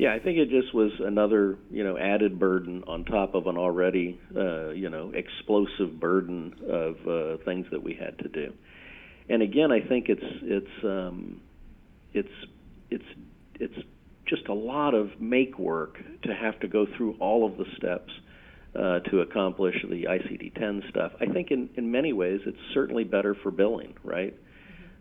Yeah, 0.00 0.14
I 0.14 0.18
think 0.18 0.38
it 0.38 0.48
just 0.48 0.72
was 0.72 0.92
another, 0.98 1.58
you 1.70 1.84
know, 1.84 1.98
added 1.98 2.38
burden 2.38 2.84
on 2.86 3.04
top 3.04 3.34
of 3.34 3.46
an 3.46 3.58
already, 3.58 4.18
uh, 4.34 4.70
you 4.70 4.88
know, 4.88 5.12
explosive 5.14 6.00
burden 6.00 6.54
of 6.66 6.96
uh, 7.06 7.44
things 7.44 7.66
that 7.70 7.82
we 7.82 7.92
had 8.00 8.16
to 8.20 8.28
do. 8.28 8.54
And 9.28 9.42
again, 9.42 9.70
I 9.70 9.86
think 9.86 10.08
it's 10.08 10.24
it's 10.40 10.84
um, 10.84 11.42
it's 12.14 12.32
it's 12.88 13.04
it's 13.56 13.74
just 14.24 14.48
a 14.48 14.54
lot 14.54 14.94
of 14.94 15.20
make 15.20 15.58
work 15.58 15.98
to 16.22 16.34
have 16.34 16.58
to 16.60 16.66
go 16.66 16.86
through 16.96 17.18
all 17.20 17.44
of 17.44 17.58
the 17.58 17.66
steps 17.76 18.10
uh, 18.74 19.00
to 19.10 19.20
accomplish 19.20 19.74
the 19.82 20.04
ICD-10 20.04 20.88
stuff. 20.88 21.12
I 21.20 21.26
think 21.26 21.50
in 21.50 21.68
in 21.76 21.90
many 21.90 22.14
ways 22.14 22.40
it's 22.46 22.56
certainly 22.72 23.04
better 23.04 23.34
for 23.42 23.50
billing, 23.50 23.92
right? 24.02 24.34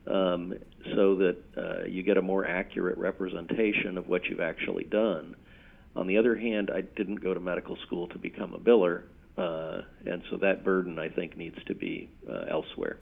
Um, 0.07 0.53
so 0.95 1.15
that 1.15 1.37
uh, 1.57 1.85
you 1.85 2.03
get 2.03 2.17
a 2.17 2.21
more 2.21 2.45
accurate 2.45 2.97
representation 2.97 3.97
of 3.97 4.07
what 4.07 4.25
you've 4.25 4.39
actually 4.39 4.85
done. 4.85 5.35
On 5.95 6.07
the 6.07 6.17
other 6.17 6.35
hand, 6.35 6.71
I 6.73 6.81
didn't 6.81 7.17
go 7.17 7.33
to 7.33 7.39
medical 7.39 7.75
school 7.77 8.07
to 8.07 8.17
become 8.17 8.53
a 8.53 8.59
biller, 8.59 9.03
uh, 9.37 9.81
and 10.05 10.23
so 10.29 10.37
that 10.37 10.63
burden 10.63 10.99
I 10.99 11.09
think 11.09 11.35
needs 11.35 11.57
to 11.65 11.75
be 11.75 12.09
uh, 12.29 12.45
elsewhere. 12.49 12.97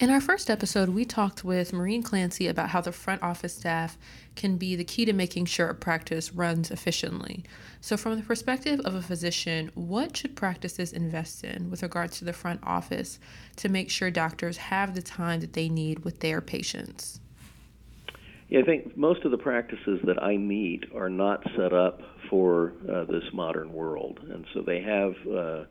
In 0.00 0.08
our 0.08 0.22
first 0.22 0.48
episode, 0.48 0.88
we 0.88 1.04
talked 1.04 1.44
with 1.44 1.74
Maureen 1.74 2.02
Clancy 2.02 2.46
about 2.46 2.70
how 2.70 2.80
the 2.80 2.90
front 2.90 3.22
office 3.22 3.54
staff 3.54 3.98
can 4.34 4.56
be 4.56 4.74
the 4.74 4.82
key 4.82 5.04
to 5.04 5.12
making 5.12 5.44
sure 5.44 5.68
a 5.68 5.74
practice 5.74 6.32
runs 6.32 6.70
efficiently. 6.70 7.44
So, 7.82 7.98
from 7.98 8.16
the 8.16 8.22
perspective 8.22 8.80
of 8.86 8.94
a 8.94 9.02
physician, 9.02 9.70
what 9.74 10.16
should 10.16 10.36
practices 10.36 10.94
invest 10.94 11.44
in 11.44 11.70
with 11.70 11.82
regards 11.82 12.18
to 12.18 12.24
the 12.24 12.32
front 12.32 12.60
office 12.62 13.18
to 13.56 13.68
make 13.68 13.90
sure 13.90 14.10
doctors 14.10 14.56
have 14.56 14.94
the 14.94 15.02
time 15.02 15.40
that 15.40 15.52
they 15.52 15.68
need 15.68 16.02
with 16.02 16.20
their 16.20 16.40
patients? 16.40 17.20
Yeah, 18.48 18.60
I 18.60 18.62
think 18.62 18.96
most 18.96 19.26
of 19.26 19.32
the 19.32 19.38
practices 19.38 20.00
that 20.04 20.22
I 20.22 20.38
meet 20.38 20.84
are 20.94 21.10
not 21.10 21.46
set 21.58 21.74
up 21.74 22.00
for 22.30 22.72
uh, 22.90 23.04
this 23.04 23.24
modern 23.34 23.70
world, 23.74 24.20
and 24.32 24.46
so 24.54 24.62
they 24.62 24.80
have 24.80 25.14
uh, 25.30 25.64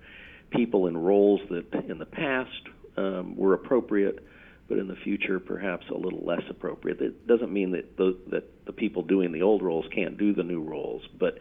people 0.51 0.85
in 0.85 0.95
roles 0.95 1.41
that 1.49 1.73
in 1.89 1.97
the 1.97 2.05
past 2.05 2.69
um, 2.99 3.35
were 3.35 3.53
appropriate, 3.53 4.19
but 4.67 4.77
in 4.77 4.87
the 4.87 4.95
future 5.03 5.39
perhaps 5.39 5.85
a 5.89 5.97
little 5.97 6.23
less 6.25 6.43
appropriate. 6.49 7.01
It 7.01 7.27
doesn't 7.27 7.51
mean 7.51 7.71
that 7.71 7.97
the, 7.97 8.17
that 8.31 8.65
the 8.65 8.73
people 8.73 9.03
doing 9.03 9.31
the 9.31 9.41
old 9.41 9.61
roles 9.61 9.85
can't 9.93 10.17
do 10.17 10.33
the 10.33 10.43
new 10.43 10.61
roles, 10.61 11.01
but 11.19 11.39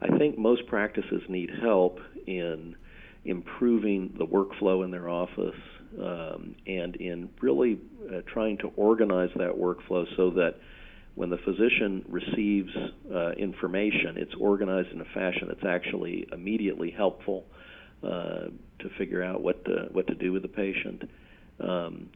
I 0.00 0.16
think 0.16 0.38
most 0.38 0.66
practices 0.66 1.22
need 1.28 1.50
help 1.62 1.98
in 2.26 2.76
improving 3.24 4.14
the 4.18 4.26
workflow 4.26 4.84
in 4.84 4.90
their 4.90 5.08
office 5.08 5.60
um, 6.00 6.54
and 6.66 6.96
in 6.96 7.28
really 7.42 7.78
uh, 8.08 8.20
trying 8.32 8.56
to 8.58 8.72
organize 8.76 9.30
that 9.36 9.50
workflow 9.50 10.06
so 10.16 10.30
that 10.30 10.54
when 11.16 11.28
the 11.28 11.38
physician 11.38 12.02
receives 12.08 12.70
uh, 13.14 13.32
information, 13.32 14.16
it's 14.16 14.34
organized 14.38 14.88
in 14.92 15.00
a 15.00 15.04
fashion 15.12 15.48
that's 15.48 15.66
actually 15.66 16.26
immediately 16.32 16.90
helpful 16.90 17.44
uh, 18.02 18.48
to 18.78 18.88
figure 18.98 19.22
out 19.22 19.42
what 19.42 19.64
to, 19.64 19.88
what 19.92 20.06
to 20.06 20.14
do 20.14 20.32
with 20.32 20.42
the 20.42 20.48
patient, 20.48 21.02
um, 21.60 22.08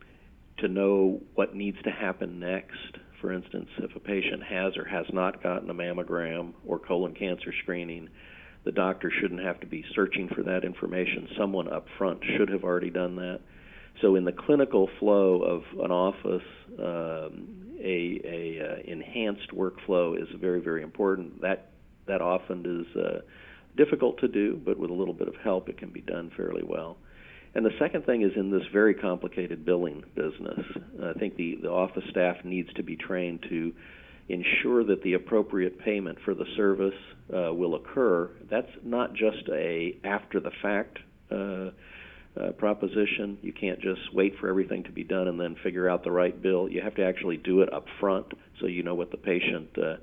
to 0.58 0.68
know 0.68 1.20
what 1.34 1.54
needs 1.54 1.76
to 1.84 1.90
happen 1.90 2.40
next. 2.40 2.98
For 3.20 3.32
instance, 3.32 3.68
if 3.78 3.94
a 3.96 4.00
patient 4.00 4.42
has 4.42 4.76
or 4.76 4.84
has 4.84 5.06
not 5.12 5.42
gotten 5.42 5.70
a 5.70 5.74
mammogram 5.74 6.52
or 6.66 6.78
colon 6.78 7.14
cancer 7.14 7.52
screening, 7.62 8.08
the 8.64 8.72
doctor 8.72 9.10
shouldn't 9.20 9.42
have 9.42 9.60
to 9.60 9.66
be 9.66 9.84
searching 9.94 10.28
for 10.28 10.42
that 10.42 10.64
information. 10.64 11.28
Someone 11.38 11.72
up 11.72 11.86
front 11.98 12.20
should 12.36 12.48
have 12.48 12.64
already 12.64 12.90
done 12.90 13.16
that. 13.16 13.40
So, 14.00 14.16
in 14.16 14.24
the 14.24 14.32
clinical 14.32 14.88
flow 14.98 15.42
of 15.42 15.62
an 15.80 15.92
office, 15.92 16.42
um, 16.78 17.64
a, 17.78 18.20
a 18.24 18.60
uh, 18.60 18.90
enhanced 18.90 19.50
workflow 19.54 20.20
is 20.20 20.28
very, 20.40 20.60
very 20.60 20.82
important. 20.82 21.42
That 21.42 21.70
that 22.06 22.20
often 22.20 22.86
is 22.86 22.96
uh, 22.96 23.20
difficult 23.76 24.18
to 24.20 24.28
do, 24.28 24.60
but 24.64 24.78
with 24.78 24.90
a 24.90 24.94
little 24.94 25.14
bit 25.14 25.28
of 25.28 25.34
help, 25.36 25.68
it 25.68 25.78
can 25.78 25.90
be 25.90 26.00
done 26.00 26.30
fairly 26.36 26.62
well. 26.62 26.96
And 27.54 27.64
the 27.64 27.70
second 27.78 28.04
thing 28.04 28.22
is 28.22 28.32
in 28.36 28.50
this 28.50 28.62
very 28.72 28.94
complicated 28.94 29.64
billing 29.64 30.02
business, 30.14 30.60
I 31.02 31.12
think 31.18 31.36
the, 31.36 31.58
the 31.62 31.70
office 31.70 32.02
staff 32.10 32.36
needs 32.44 32.72
to 32.74 32.82
be 32.82 32.96
trained 32.96 33.44
to 33.48 33.72
ensure 34.28 34.84
that 34.84 35.02
the 35.02 35.14
appropriate 35.14 35.78
payment 35.78 36.18
for 36.24 36.34
the 36.34 36.46
service 36.56 36.94
uh, 37.32 37.52
will 37.52 37.74
occur. 37.76 38.30
That's 38.50 38.70
not 38.82 39.14
just 39.14 39.48
a 39.52 39.96
after 40.02 40.40
the 40.40 40.50
fact 40.62 40.98
uh, 41.30 41.70
uh, 42.36 42.52
proposition. 42.52 43.38
You 43.42 43.52
can't 43.52 43.80
just 43.80 44.12
wait 44.12 44.34
for 44.40 44.48
everything 44.48 44.82
to 44.84 44.92
be 44.92 45.04
done 45.04 45.28
and 45.28 45.38
then 45.38 45.56
figure 45.62 45.88
out 45.88 46.02
the 46.02 46.10
right 46.10 46.40
bill. 46.40 46.68
You 46.68 46.80
have 46.80 46.96
to 46.96 47.04
actually 47.04 47.36
do 47.36 47.60
it 47.60 47.72
up 47.72 47.86
front 48.00 48.26
so 48.60 48.66
you 48.66 48.82
know 48.82 48.94
what 48.94 49.10
the 49.10 49.16
patient 49.16 49.68
uh, 49.78 49.96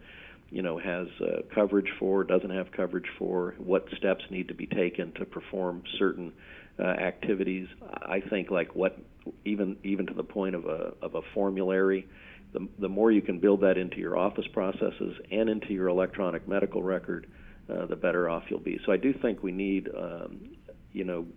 you 0.51 0.61
know 0.61 0.77
has 0.77 1.07
uh, 1.21 1.41
coverage 1.55 1.89
for, 1.97 2.23
doesn't 2.23 2.51
have 2.51 2.71
coverage 2.71 3.09
for, 3.17 3.55
what 3.57 3.85
steps 3.97 4.23
need 4.29 4.47
to 4.49 4.53
be 4.53 4.67
taken 4.67 5.11
to 5.13 5.25
perform 5.25 5.81
certain 5.97 6.33
uh, 6.79 6.83
activities. 6.83 7.67
I 8.03 8.21
think 8.29 8.51
like 8.51 8.75
what 8.75 8.97
even 9.45 9.77
even 9.83 10.05
to 10.07 10.13
the 10.13 10.23
point 10.23 10.55
of 10.55 10.65
a 10.65 10.93
of 11.01 11.15
a 11.15 11.21
formulary. 11.33 12.07
The, 12.53 12.67
the 12.79 12.89
more 12.89 13.13
you 13.13 13.21
can 13.21 13.39
build 13.39 13.61
that 13.61 13.77
into 13.77 13.95
your 13.97 14.17
office 14.17 14.43
processes 14.51 15.15
and 15.31 15.49
into 15.49 15.71
your 15.71 15.87
electronic 15.87 16.49
medical 16.49 16.83
record, 16.83 17.27
uh, 17.69 17.85
the 17.85 17.95
better 17.95 18.29
off 18.29 18.43
you'll 18.49 18.59
be. 18.59 18.77
So 18.85 18.91
I 18.91 18.97
do 18.97 19.13
think 19.13 19.41
we 19.41 19.53
need, 19.53 19.87
um, 19.97 20.49
you 20.91 21.05
know, 21.05 21.27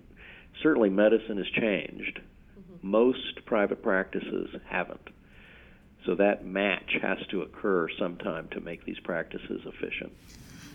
certainly 0.61 0.91
medicine 0.91 1.37
has 1.37 1.47
changed. 1.55 2.19
Mm-hmm. 2.19 2.91
Most 2.91 3.47
private 3.47 3.81
practices 3.81 4.49
haven't. 4.69 5.09
So 6.05 6.15
that 6.17 6.45
match 6.45 6.97
has 7.01 7.19
to 7.31 7.43
occur 7.43 7.89
sometime 7.99 8.49
to 8.49 8.61
make 8.61 8.85
these 8.85 8.99
practices 9.01 9.63
efficient. 9.65 10.13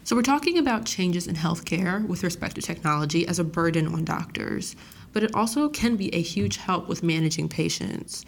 So 0.03 0.15
we're 0.15 0.23
talking 0.23 0.57
about 0.57 0.85
changes 0.85 1.27
in 1.27 1.35
healthcare 1.35 2.05
with 2.07 2.23
respect 2.23 2.55
to 2.55 2.61
technology 2.61 3.27
as 3.27 3.37
a 3.37 3.43
burden 3.43 3.87
on 3.87 4.05
doctors, 4.05 4.75
but 5.13 5.23
it 5.23 5.35
also 5.35 5.69
can 5.69 5.95
be 5.97 6.13
a 6.15 6.21
huge 6.21 6.57
help 6.57 6.87
with 6.87 7.03
managing 7.03 7.47
patients. 7.47 8.25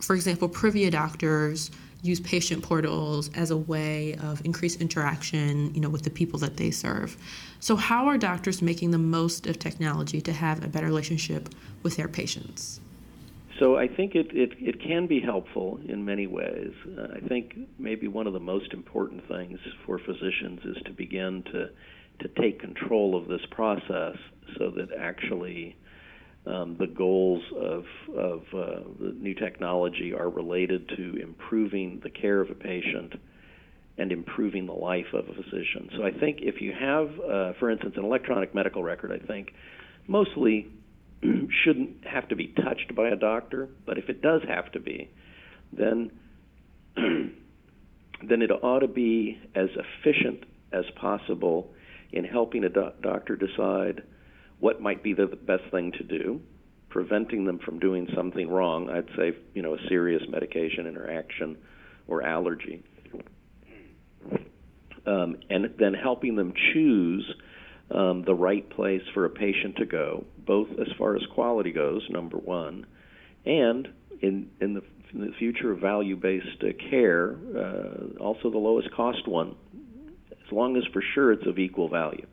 For 0.00 0.14
example, 0.14 0.48
Privia 0.48 0.90
doctors 0.90 1.70
use 2.02 2.20
patient 2.20 2.62
portals 2.62 3.30
as 3.34 3.50
a 3.50 3.56
way 3.56 4.14
of 4.16 4.44
increased 4.44 4.80
interaction, 4.80 5.74
you 5.74 5.80
know, 5.80 5.88
with 5.88 6.02
the 6.02 6.10
people 6.10 6.38
that 6.38 6.58
they 6.58 6.70
serve. 6.70 7.16
So 7.60 7.76
how 7.76 8.06
are 8.06 8.18
doctors 8.18 8.60
making 8.60 8.90
the 8.90 8.98
most 8.98 9.46
of 9.46 9.58
technology 9.58 10.20
to 10.20 10.32
have 10.32 10.62
a 10.62 10.68
better 10.68 10.86
relationship 10.86 11.48
with 11.82 11.96
their 11.96 12.08
patients? 12.08 12.80
So 13.60 13.76
I 13.76 13.86
think 13.86 14.14
it, 14.14 14.28
it, 14.32 14.52
it 14.58 14.82
can 14.82 15.06
be 15.06 15.20
helpful 15.20 15.78
in 15.86 16.04
many 16.04 16.26
ways. 16.26 16.72
Uh, 16.86 17.06
I 17.16 17.28
think 17.28 17.54
maybe 17.78 18.08
one 18.08 18.26
of 18.26 18.32
the 18.32 18.40
most 18.40 18.72
important 18.72 19.26
things 19.28 19.58
for 19.86 19.98
physicians 19.98 20.60
is 20.64 20.82
to 20.86 20.92
begin 20.92 21.42
to 21.52 21.68
to 22.20 22.28
take 22.40 22.60
control 22.60 23.16
of 23.16 23.26
this 23.26 23.40
process 23.50 24.16
so 24.56 24.70
that 24.70 24.88
actually 24.96 25.76
um, 26.46 26.76
the 26.78 26.86
goals 26.86 27.42
of, 27.56 27.84
of 28.16 28.40
uh, 28.54 28.80
the 29.00 29.16
new 29.18 29.34
technology 29.34 30.12
are 30.12 30.28
related 30.28 30.88
to 30.96 31.16
improving 31.22 32.00
the 32.04 32.10
care 32.10 32.40
of 32.40 32.50
a 32.50 32.54
patient 32.54 33.14
and 33.96 34.12
improving 34.12 34.66
the 34.66 34.72
life 34.72 35.06
of 35.12 35.28
a 35.28 35.34
physician. 35.34 35.88
So 35.96 36.04
I 36.04 36.10
think 36.10 36.38
if 36.40 36.60
you 36.60 36.72
have, 36.78 37.08
uh, 37.20 37.52
for 37.58 37.70
instance, 37.70 37.94
an 37.96 38.04
electronic 38.04 38.54
medical 38.54 38.82
record, 38.82 39.12
I 39.12 39.24
think 39.24 39.52
mostly 40.06 40.68
shouldn't 41.64 42.06
have 42.06 42.28
to 42.28 42.36
be 42.36 42.48
touched 42.48 42.94
by 42.94 43.08
a 43.08 43.16
doctor, 43.16 43.68
but 43.86 43.98
if 43.98 44.08
it 44.08 44.22
does 44.22 44.42
have 44.48 44.70
to 44.72 44.80
be, 44.80 45.10
then 45.72 46.10
then 46.96 48.42
it 48.42 48.50
ought 48.50 48.80
to 48.80 48.88
be 48.88 49.38
as 49.54 49.68
efficient 49.70 50.44
as 50.72 50.84
possible 51.00 51.72
in 52.12 52.24
helping 52.24 52.64
a 52.64 52.68
do- 52.68 52.92
doctor 53.02 53.36
decide 53.36 54.02
what 54.60 54.80
might 54.80 55.02
be 55.02 55.12
the 55.12 55.26
best 55.26 55.64
thing 55.70 55.92
to 55.92 56.04
do, 56.04 56.40
preventing 56.88 57.44
them 57.44 57.58
from 57.58 57.78
doing 57.78 58.06
something 58.14 58.48
wrong. 58.48 58.88
I'd 58.88 59.08
say, 59.16 59.32
you 59.52 59.62
know, 59.62 59.74
a 59.74 59.78
serious 59.88 60.22
medication 60.28 60.86
interaction 60.86 61.58
or 62.06 62.22
allergy, 62.22 62.82
um, 65.06 65.36
and 65.50 65.74
then 65.78 65.94
helping 65.94 66.36
them 66.36 66.52
choose 66.72 67.34
um, 67.90 68.24
the 68.24 68.34
right 68.34 68.68
place 68.70 69.02
for 69.12 69.24
a 69.24 69.30
patient 69.30 69.76
to 69.76 69.86
go, 69.86 70.24
both 70.46 70.68
as 70.80 70.88
far 70.98 71.16
as 71.16 71.22
quality 71.34 71.72
goes, 71.72 72.02
number 72.10 72.38
one, 72.38 72.86
and 73.44 73.88
in 74.20 74.50
in 74.60 74.74
the, 74.74 74.82
in 75.12 75.20
the 75.20 75.32
future 75.38 75.70
of 75.72 75.80
value-based 75.80 76.62
uh, 76.62 76.68
care, 76.90 77.36
uh, 77.56 78.18
also 78.22 78.50
the 78.50 78.58
lowest 78.58 78.90
cost 78.92 79.28
one, 79.28 79.54
as 80.32 80.52
long 80.52 80.76
as 80.76 80.84
for 80.92 81.02
sure 81.14 81.32
it's 81.32 81.46
of 81.46 81.58
equal 81.58 81.88
value. 81.88 82.26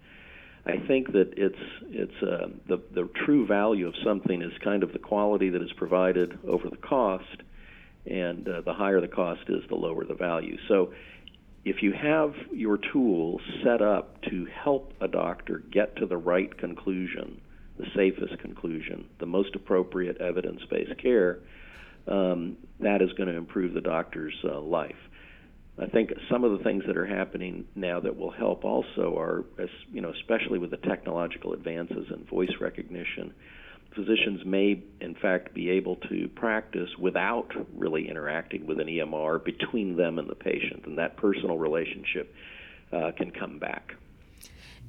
I 0.66 0.78
think 0.88 1.12
that 1.14 1.34
it's 1.38 1.56
it's 1.90 2.24
uh, 2.24 2.48
the 2.68 2.82
the 2.94 3.10
true 3.26 3.46
value 3.48 3.88
of 3.88 3.96
something 4.06 4.42
is 4.42 4.52
kind 4.64 4.84
of 4.84 4.94
the 4.94 5.00
quality 5.00 5.50
that 5.50 5.62
is 5.62 5.72
provided 5.76 6.38
over 6.48 6.70
the 6.70 6.78
cost, 6.78 7.26
and 8.06 8.48
uh, 8.48 8.62
the 8.62 8.74
higher 8.74 9.02
the 9.02 9.08
cost 9.08 9.42
is, 9.50 9.64
the 9.70 9.76
lower 9.76 10.06
the 10.06 10.14
value. 10.14 10.58
So 10.68 10.94
if 11.64 11.84
you 11.84 11.94
have 11.94 12.34
your 12.52 12.80
tool 12.92 13.40
set 13.64 13.82
up 13.82 14.22
to 14.24 14.48
help 14.64 14.94
a 15.02 15.08
doctor 15.08 15.64
get 15.72 15.96
to 15.98 16.06
the 16.06 16.18
right 16.18 16.56
conclusion, 16.58 17.40
the 17.78 17.86
safest 17.96 18.40
conclusion, 18.40 19.06
the 19.20 19.26
most 19.26 19.56
appropriate 19.56 20.18
evidence 20.20 20.62
based 20.70 20.98
care, 21.02 21.40
um, 22.08 22.58
that 22.80 23.02
is 23.02 23.12
going 23.14 23.30
to 23.30 23.36
improve 23.36 23.74
the 23.74 23.82
doctor's 23.82 24.34
uh, 24.44 24.60
life. 24.60 24.96
I 25.80 25.86
think 25.88 26.12
some 26.30 26.44
of 26.44 26.58
the 26.58 26.64
things 26.64 26.84
that 26.88 26.98
are 26.98 27.06
happening 27.06 27.66
now 27.76 28.00
that 28.00 28.16
will 28.16 28.32
help 28.32 28.66
also 28.66 29.16
are, 29.18 29.46
you 29.92 30.02
know, 30.02 30.12
especially 30.22 30.60
with 30.60 30.72
the 30.72 30.78
technological 30.78 31.54
advances 31.54 32.08
in 32.14 32.26
voice 32.26 32.52
recognition, 32.60 33.34
physicians 33.96 34.46
may, 34.46 34.82
in 35.02 35.16
fact, 35.16 35.54
be 35.54 35.70
able 35.70 35.98
to 36.10 36.30
practice 36.36 36.90
without 36.98 37.52
really 37.76 38.10
interacting 38.10 38.66
with 38.66 38.80
an 38.80 38.88
EMR 38.88 39.44
between 39.44 39.98
them 39.98 40.20
and 40.20 40.30
the 40.30 40.36
patient, 40.36 40.86
and 40.86 40.98
that 40.98 41.18
personal 41.18 41.58
relationship 41.58 42.34
uh, 42.94 43.12
can 43.18 43.32
come 43.32 43.60
back. 43.60 43.96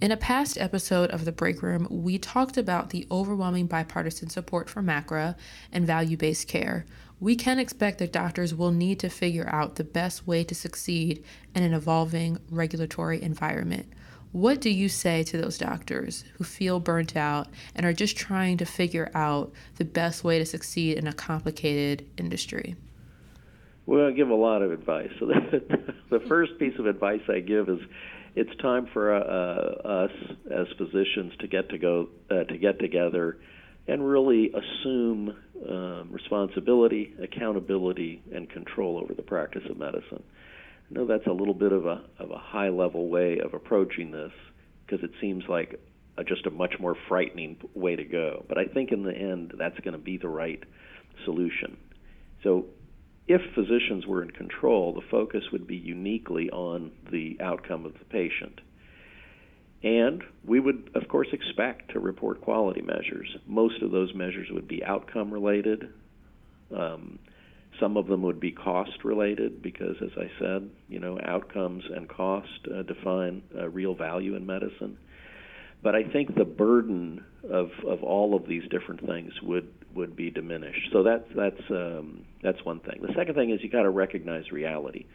In 0.01 0.11
a 0.11 0.17
past 0.17 0.59
episode 0.59 1.11
of 1.11 1.25
The 1.25 1.31
Break 1.31 1.63
Room, 1.63 1.87
we 1.89 2.19
talked 2.19 2.57
about 2.57 2.91
the 2.91 3.07
overwhelming 3.11 3.67
bipartisan 3.67 4.31
support 4.31 4.69
for 4.69 4.83
MACRA 4.83 5.37
and 5.71 5.87
value 5.87 6.17
based 6.17 6.49
care. 6.49 6.87
We 7.21 7.37
can 7.37 7.61
expect 7.61 7.99
that 7.99 8.13
doctors 8.13 8.53
will 8.53 8.73
need 8.73 8.99
to 9.01 9.09
figure 9.09 9.49
out 9.49 9.77
the 9.77 9.85
best 9.85 10.27
way 10.27 10.43
to 10.43 10.57
succeed 10.57 11.23
in 11.55 11.63
an 11.63 11.73
evolving 11.73 12.39
regulatory 12.51 13.23
environment. 13.23 13.93
What 14.33 14.63
do 14.63 14.71
you 14.71 14.89
say 14.89 15.23
to 15.25 15.37
those 15.37 15.59
doctors 15.59 16.25
who 16.39 16.45
feel 16.45 16.81
burnt 16.81 17.17
out 17.17 17.49
and 17.75 17.85
are 17.85 17.93
just 17.93 18.17
trying 18.17 18.57
to 18.57 18.65
figure 18.65 19.11
out 19.15 19.53
the 19.77 19.85
best 19.85 20.25
way 20.25 20.39
to 20.39 20.47
succeed 20.47 20.97
in 20.97 21.07
a 21.07 21.13
complicated 21.13 22.07
industry? 22.17 22.75
Well, 23.85 24.07
I 24.07 24.13
give 24.13 24.31
a 24.31 24.35
lot 24.35 24.63
of 24.63 24.73
advice. 24.73 25.11
So 25.21 25.27
the, 26.11 26.21
first 26.29 26.59
piece 26.59 26.79
of 26.79 26.87
advice 26.87 27.21
I 27.29 27.41
give 27.41 27.69
is 27.69 27.81
it's 28.35 28.55
time 28.63 28.89
for 28.95 29.15
uh, 29.15 29.21
us 29.87 30.13
as 30.51 30.67
physicians 30.79 31.35
to 31.41 31.47
get 31.47 31.69
to 31.69 31.79
go 31.79 32.09
uh, 32.31 32.45
to 32.45 32.57
get 32.57 32.79
together 32.79 33.39
and 33.87 34.07
really 34.07 34.51
assume 34.53 35.37
um, 35.69 36.09
responsibility, 36.11 37.15
accountability, 37.23 38.23
and 38.33 38.49
control 38.49 38.99
over 38.99 39.13
the 39.13 39.23
practice 39.23 39.65
of 39.69 39.77
medicine. 39.77 40.23
I 40.93 40.99
know 40.99 41.07
that's 41.07 41.27
a 41.27 41.33
little 41.33 41.55
bit 41.55 41.73
of 41.73 41.87
a 41.87 42.03
of 42.19 42.31
a 42.31 42.39
high 42.39 42.69
level 42.69 43.09
way 43.09 43.39
of 43.43 43.55
approaching 43.55 44.11
this 44.11 44.33
because 44.85 45.03
it 45.03 45.13
seems 45.23 45.45
like 45.49 45.81
a, 46.19 46.25
just 46.25 46.45
a 46.45 46.51
much 46.51 46.75
more 46.79 46.95
frightening 47.09 47.57
way 47.75 47.97
to 47.97 48.05
go. 48.05 48.45
But 48.47 48.59
I 48.59 48.67
think 48.67 48.93
in 48.93 49.03
the 49.03 49.15
end 49.15 49.55
that's 49.57 49.79
going 49.81 49.93
to 49.93 49.99
be 49.99 50.19
the 50.19 50.29
right 50.29 50.63
solution. 51.25 51.79
So 52.43 52.67
if 53.27 53.41
physicians 53.55 54.07
were 54.07 54.23
in 54.23 54.33
control, 54.33 54.93
the 54.93 55.07
focus 55.11 55.45
would 55.51 55.67
be 55.67 55.77
uniquely 55.77 56.51
on 56.51 56.91
the 57.11 57.39
outcome 57.41 57.87
of 57.87 57.95
the 57.95 58.05
patient. 58.05 58.61
And 59.83 60.23
we 60.45 60.61
would, 60.61 60.91
of 60.95 61.09
course, 61.09 61.29
expect 61.33 61.93
to 61.93 62.01
report 62.01 62.43
quality 62.43 62.83
measures. 62.83 63.35
Most 63.47 63.81
of 63.83 63.93
those 63.93 64.15
measures 64.15 64.49
would 64.51 64.69
be 64.69 64.85
outcome 64.85 65.33
related. 65.33 65.89
Um, 66.77 67.19
some 67.81 67.97
of 67.97 68.07
them 68.07 68.23
would 68.23 68.41
be 68.41 68.53
cost 68.53 69.05
related 69.05 69.63
because, 69.63 69.97
as 70.03 70.11
I 70.17 70.31
said, 70.39 70.71
you 70.89 71.01
know, 71.01 71.19
outcomes 71.25 71.85
and 71.95 72.09
cost 72.09 72.49
uh, 72.73 72.83
define 72.83 73.43
uh, 73.57 73.69
real 73.69 73.95
value 73.95 74.37
in 74.37 74.47
medicine. 74.47 74.99
But 75.83 75.95
I 75.97 76.05
think 76.05 76.37
the 76.37 76.45
burden 76.45 77.25
of, 77.51 77.71
of 77.87 78.03
all 78.03 78.37
of 78.37 78.47
these 78.47 78.63
different 78.71 79.05
things 79.07 79.33
would 79.43 79.69
would 79.95 80.17
be 80.17 80.31
diminished. 80.31 80.89
So 80.93 81.03
that's 81.03 81.27
that's 81.35 81.71
um, 81.71 82.25
that's 82.43 82.65
one 82.65 82.81
thing. 82.81 83.01
The 83.03 83.13
second 83.17 83.35
thing 83.35 83.51
is 83.51 83.61
you 83.63 83.69
got 83.69 83.83
to 83.83 83.91
recognize 83.91 84.51
reality. 84.53 85.07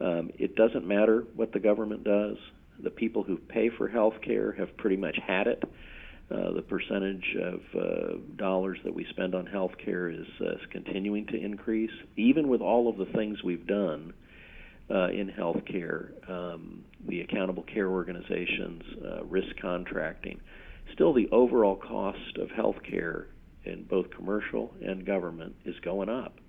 Um, 0.00 0.30
it 0.38 0.56
doesn't 0.56 0.86
matter 0.86 1.24
what 1.34 1.52
the 1.52 1.60
government 1.60 2.04
does. 2.04 2.36
The 2.82 2.90
people 2.90 3.22
who 3.22 3.36
pay 3.36 3.70
for 3.70 3.88
health 3.88 4.14
care 4.22 4.52
have 4.52 4.76
pretty 4.76 4.96
much 4.96 5.18
had 5.24 5.46
it. 5.46 5.62
Uh, 6.34 6.52
the 6.52 6.62
percentage 6.62 7.36
of 7.40 7.60
uh, 7.78 8.16
dollars 8.36 8.78
that 8.82 8.92
we 8.92 9.06
spend 9.10 9.34
on 9.34 9.46
health 9.46 9.72
care 9.84 10.08
is, 10.08 10.26
uh, 10.40 10.54
continuing 10.72 11.26
to 11.26 11.36
increase, 11.36 11.92
even 12.16 12.48
with 12.48 12.60
all 12.60 12.88
of 12.88 12.96
the 12.96 13.04
things 13.16 13.44
we've 13.44 13.66
done 13.66 14.12
uh, 14.90 15.08
in 15.10 15.28
health 15.28 15.60
care, 15.70 16.12
um, 16.28 16.82
the 17.06 17.20
accountable 17.20 17.62
care 17.62 17.88
organizations, 17.88 18.82
uh, 19.04 19.24
risk 19.24 19.54
contracting. 19.60 20.40
Still, 20.92 21.12
the 21.12 21.28
overall 21.30 21.76
cost 21.76 22.38
of 22.38 22.50
health 22.50 22.76
care 22.88 23.28
in 23.64 23.84
both 23.84 24.10
commercial 24.10 24.74
and 24.82 25.06
government 25.06 25.54
is 25.64 25.76
going 25.84 26.08
up. 26.08 26.40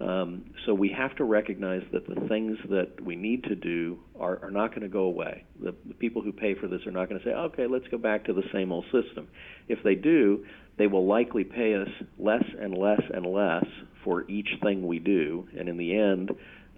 Um, 0.00 0.44
so 0.64 0.74
we 0.74 0.90
have 0.96 1.16
to 1.16 1.24
recognize 1.24 1.82
that 1.92 2.06
the 2.06 2.28
things 2.28 2.56
that 2.70 3.00
we 3.02 3.16
need 3.16 3.42
to 3.44 3.56
do 3.56 3.98
are, 4.18 4.38
are 4.44 4.50
not 4.50 4.70
going 4.70 4.82
to 4.82 4.88
go 4.88 5.00
away. 5.00 5.44
The, 5.60 5.74
the 5.86 5.94
people 5.94 6.22
who 6.22 6.30
pay 6.32 6.54
for 6.54 6.68
this 6.68 6.86
are 6.86 6.92
not 6.92 7.08
going 7.08 7.20
to 7.20 7.26
say, 7.26 7.32
okay, 7.32 7.66
let's 7.66 7.88
go 7.88 7.98
back 7.98 8.24
to 8.26 8.32
the 8.32 8.44
same 8.52 8.70
old 8.70 8.84
system. 8.84 9.26
If 9.66 9.82
they 9.82 9.96
do, 9.96 10.44
they 10.78 10.86
will 10.86 11.06
likely 11.06 11.42
pay 11.42 11.74
us 11.74 11.88
less 12.16 12.44
and 12.60 12.78
less 12.78 13.02
and 13.12 13.26
less 13.26 13.66
for 14.04 14.28
each 14.30 14.48
thing 14.62 14.86
we 14.86 15.00
do, 15.00 15.48
and 15.58 15.68
in 15.68 15.76
the 15.76 15.98
end, 15.98 16.30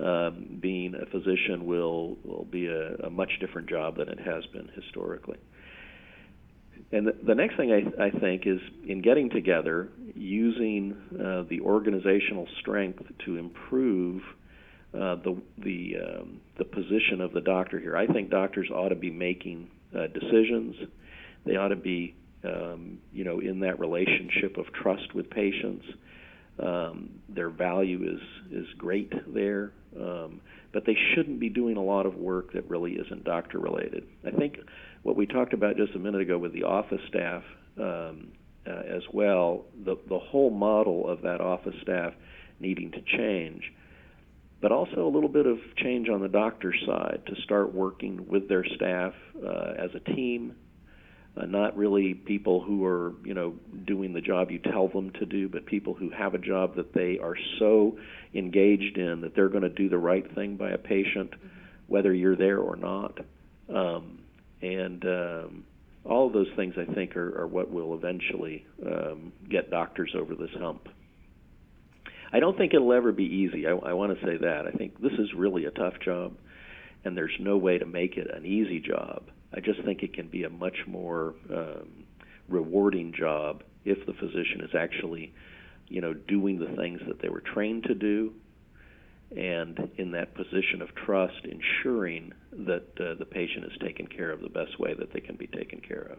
um, 0.03 0.59
being 0.61 0.95
a 0.95 1.05
physician 1.07 1.67
will 1.67 2.17
will 2.25 2.47
be 2.51 2.67
a, 2.67 2.95
a 3.07 3.11
much 3.11 3.31
different 3.39 3.69
job 3.69 3.99
than 3.99 4.09
it 4.09 4.19
has 4.19 4.47
been 4.47 4.71
historically. 4.75 5.37
And 6.93 7.07
the, 7.07 7.35
next 7.35 7.57
thing 7.57 7.71
I, 7.71 8.07
I 8.07 8.11
think 8.11 8.47
is 8.47 8.59
in 8.89 9.03
getting 9.03 9.31
together, 9.31 9.91
using 10.21 10.95
uh, 11.15 11.45
the 11.49 11.61
organizational 11.63 12.47
strength 12.61 13.03
to 13.25 13.37
improve 13.37 14.23
uh, 14.93 15.17
the 15.17 15.41
the 15.59 15.97
um, 15.97 16.41
the 16.59 16.65
position 16.65 17.21
of 17.21 17.33
the 17.33 17.41
doctor 17.41 17.81
here. 17.81 17.97
I 17.97 18.07
think 18.07 18.29
doctors 18.29 18.69
ought 18.71 18.91
to 18.91 18.97
be 18.97 19.11
making 19.11 19.71
uh, 19.97 20.09
decisions. 20.09 20.77
They 21.47 21.57
ought 21.57 21.69
to 21.69 21.77
be, 21.77 22.15
um, 22.45 22.99
you 23.13 23.25
know, 23.25 23.41
in 23.41 23.61
that 23.61 23.81
relationship 23.81 24.59
of 24.59 24.67
trust 24.75 25.15
with 25.15 25.31
patients. 25.31 25.87
Um, 26.63 27.11
their 27.31 27.49
value 27.49 28.03
is 28.03 28.21
is 28.53 28.67
great 28.77 29.13
there, 29.33 29.73
um, 29.99 30.43
but 30.73 30.85
they 30.85 30.97
shouldn't 31.15 31.41
be 31.41 31.49
doing 31.49 31.79
a 31.79 31.83
lot 31.83 32.05
of 32.05 32.17
work 32.17 32.53
that 32.53 32.69
really 32.69 32.93
isn't 32.93 33.25
doctor 33.25 33.59
related. 33.59 34.07
I 34.27 34.33
think 34.33 34.59
what 35.03 35.17
we 35.17 35.25
talked 35.25 35.55
about 35.55 35.79
just 35.79 35.95
a 35.95 35.99
minute 35.99 36.21
ago 36.21 36.37
with 36.37 36.53
the 36.53 36.65
office 36.65 37.01
staff 37.09 37.43
um, 37.79 38.33
uh, 38.67 38.83
as 38.95 39.03
well, 39.13 39.65
the, 39.85 39.97
the 40.09 40.19
whole 40.19 40.51
model 40.51 41.09
of 41.09 41.23
that 41.23 41.41
office 41.41 41.75
staff 41.83 42.13
needing 42.59 42.91
to 42.91 43.01
change, 43.17 43.73
but 44.61 44.71
also 44.71 45.07
a 45.07 45.11
little 45.11 45.29
bit 45.29 45.47
of 45.47 45.59
change 45.77 46.09
on 46.09 46.21
the 46.21 46.29
doctor's 46.29 46.79
side 46.87 47.23
to 47.27 47.41
start 47.43 47.75
working 47.75 48.27
with 48.29 48.49
their 48.49 48.65
staff 48.77 49.15
uh, 49.45 49.73
as 49.79 49.91
a 49.95 50.01
team. 50.15 50.55
Uh, 51.37 51.47
not 51.47 51.77
really 51.77 52.13
people 52.13 52.61
who 52.61 52.85
are, 52.85 53.15
you 53.25 53.33
know, 53.33 53.55
doing 53.87 54.13
the 54.13 54.21
job 54.21 54.51
you 54.51 54.59
tell 54.59 54.89
them 54.89 55.11
to 55.13 55.25
do, 55.25 55.49
but 55.49 55.65
people 55.65 55.95
who 55.95 56.11
have 56.11 56.35
a 56.35 56.39
job 56.39 56.75
that 56.75 56.93
they 56.93 57.19
are 57.19 57.37
so 57.59 57.97
engaged 58.35 58.99
in 58.99 59.21
that 59.21 59.35
they're 59.35 59.49
going 59.49 59.63
to 59.63 59.69
do 59.69 59.89
the 59.89 59.97
right 59.97 60.35
thing 60.35 60.57
by 60.57 60.71
a 60.71 60.79
patient, 60.79 61.33
whether 61.87 62.13
you're 62.13 62.37
there 62.37 62.59
or 62.59 62.77
not. 62.77 63.21
Um, 63.73 64.19
and 64.61 65.05
um, 65.05 65.65
all 66.05 66.27
of 66.27 66.33
those 66.33 66.49
things 66.57 66.75
I 66.79 66.93
think 66.93 67.17
are, 67.17 67.43
are 67.43 67.47
what 67.47 67.71
will 67.71 67.95
eventually 67.95 68.67
um, 68.85 69.33
get 69.49 69.71
doctors 69.71 70.15
over 70.17 70.35
this 70.35 70.51
hump. 70.59 70.89
I 72.33 72.41
don't 72.41 72.57
think 72.57 72.75
it'll 72.75 72.93
ever 72.93 73.13
be 73.13 73.25
easy. 73.25 73.67
I, 73.67 73.71
I 73.71 73.93
want 73.93 74.19
to 74.19 74.25
say 74.25 74.37
that. 74.39 74.67
I 74.67 74.71
think 74.71 75.01
this 75.01 75.13
is 75.13 75.35
really 75.35 75.65
a 75.65 75.71
tough 75.71 75.95
job, 76.05 76.37
and 77.05 77.17
there's 77.17 77.35
no 77.41 77.57
way 77.57 77.79
to 77.79 77.87
make 77.87 78.17
it 78.17 78.29
an 78.33 78.47
easy 78.47 78.81
job. 78.81 79.25
I 79.53 79.61
just 79.61 79.83
think 79.85 80.03
it 80.03 80.15
can 80.15 80.29
be 80.29 80.45
a 80.45 80.51
much 80.51 80.77
more 80.87 81.35
um, 81.53 82.05
rewarding 82.49 83.13
job 83.13 83.65
if 83.85 84.07
the 84.07 84.13
physician 84.13 84.61
is 84.63 84.71
actually, 84.79 85.35
you 85.89 86.01
know, 86.01 86.15
doing 86.15 86.59
the 86.59 86.77
things 86.77 87.01
that 87.09 87.21
they 87.21 87.29
were 87.29 87.41
trained 87.41 87.85
to 87.85 87.95
do 87.95 88.33
and 89.37 89.91
in 89.97 90.11
that 90.13 90.35
position 90.35 90.83
of 90.83 90.95
trust, 90.95 91.45
ensuring 91.45 92.33
that 92.53 92.85
uh, 93.01 93.15
the 93.15 93.25
patient 93.25 93.65
is 93.65 93.79
taken 93.81 94.07
care 94.07 94.31
of 94.31 94.41
the 94.41 94.49
best 94.49 94.79
way 94.79 94.95
that 94.95 95.13
they 95.13 95.21
can 95.21 95.37
be 95.37 95.47
taken 95.47 95.81
care 95.81 96.11
of. 96.13 96.19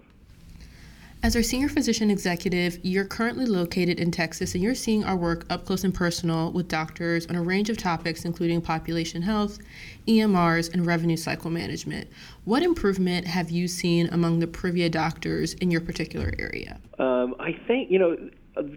As 1.24 1.36
our 1.36 1.44
senior 1.44 1.70
physician 1.70 2.10
executive, 2.10 2.80
you're 2.82 3.06
currently 3.06 3.46
located 3.46 4.00
in 4.00 4.10
Texas 4.10 4.56
and 4.56 4.64
you're 4.64 4.74
seeing 4.74 5.04
our 5.04 5.16
work 5.16 5.46
up 5.52 5.66
close 5.66 5.84
and 5.84 5.94
personal 5.94 6.52
with 6.52 6.68
doctors 6.68 7.28
on 7.28 7.36
a 7.36 7.44
range 7.44 7.70
of 7.70 7.78
topics, 7.78 8.26
including 8.26 8.60
population 8.60 9.22
health, 9.22 9.60
EMRs, 10.08 10.74
and 10.74 10.84
revenue 10.84 11.16
cycle 11.16 11.52
management. 11.52 12.10
What 12.46 12.64
improvement 12.64 13.28
have 13.28 13.52
you 13.52 13.68
seen 13.68 14.10
among 14.12 14.40
the 14.40 14.48
Privia 14.48 14.90
doctors 14.90 15.54
in 15.54 15.70
your 15.70 15.82
particular 15.82 16.34
area? 16.40 16.80
Um, 16.98 17.36
I 17.40 17.52
think, 17.68 17.92
you 17.92 18.00
know, 18.00 18.18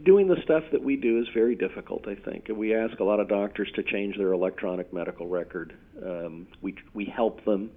doing 0.05 0.29
the 0.29 0.41
stuff 0.45 0.65
that 0.73 0.83
we 0.83 0.97
do 0.97 1.21
is 1.21 1.27
very 1.35 1.55
difficult. 1.55 2.07
I 2.07 2.15
think 2.15 2.49
we 2.49 2.75
ask 2.75 2.99
a 3.01 3.05
lot 3.05 3.21
of 3.21 3.29
doctors 3.29 3.71
to 3.75 3.83
change 3.83 4.17
their 4.17 4.33
electronic 4.33 4.93
medical 4.93 5.27
record. 5.27 5.75
Um, 6.05 6.47
we 6.63 6.77
we 6.93 7.05
help 7.05 7.45
them. 7.45 7.71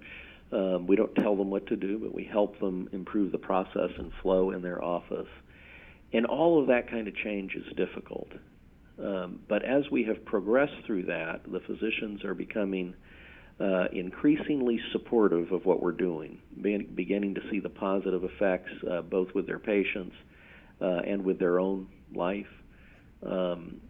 Um, 0.50 0.86
we 0.86 0.96
don't 0.96 1.14
tell 1.16 1.36
them 1.36 1.50
what 1.50 1.66
to 1.66 1.76
do, 1.76 1.98
but 1.98 2.14
we 2.14 2.24
help 2.24 2.58
them 2.60 2.88
improve 2.92 3.32
the 3.32 3.38
process 3.38 3.90
and 3.98 4.12
flow 4.22 4.52
in 4.52 4.62
their 4.62 4.82
office. 4.82 5.28
And 6.12 6.24
all 6.24 6.60
of 6.60 6.68
that 6.68 6.88
kind 6.90 7.06
of 7.06 7.14
change 7.16 7.54
is 7.54 7.66
difficult. 7.76 8.28
Um, 8.98 9.40
but 9.46 9.62
as 9.62 9.84
we 9.90 10.04
have 10.04 10.24
progressed 10.24 10.86
through 10.86 11.04
that, 11.04 11.42
the 11.46 11.60
physicians 11.60 12.24
are 12.24 12.34
becoming 12.34 12.94
uh, 13.60 13.88
increasingly 13.92 14.80
supportive 14.92 15.52
of 15.52 15.66
what 15.66 15.82
we're 15.82 15.92
doing, 15.92 16.38
beginning 16.62 17.34
to 17.34 17.42
see 17.50 17.60
the 17.60 17.68
positive 17.68 18.24
effects 18.24 18.70
uh, 18.90 19.02
both 19.02 19.28
with 19.34 19.46
their 19.46 19.58
patients 19.58 20.14
uh, 20.80 21.00
and 21.06 21.24
with 21.24 21.38
their 21.38 21.58
own 21.58 21.88
life. 22.14 22.46
Um, 23.24 23.80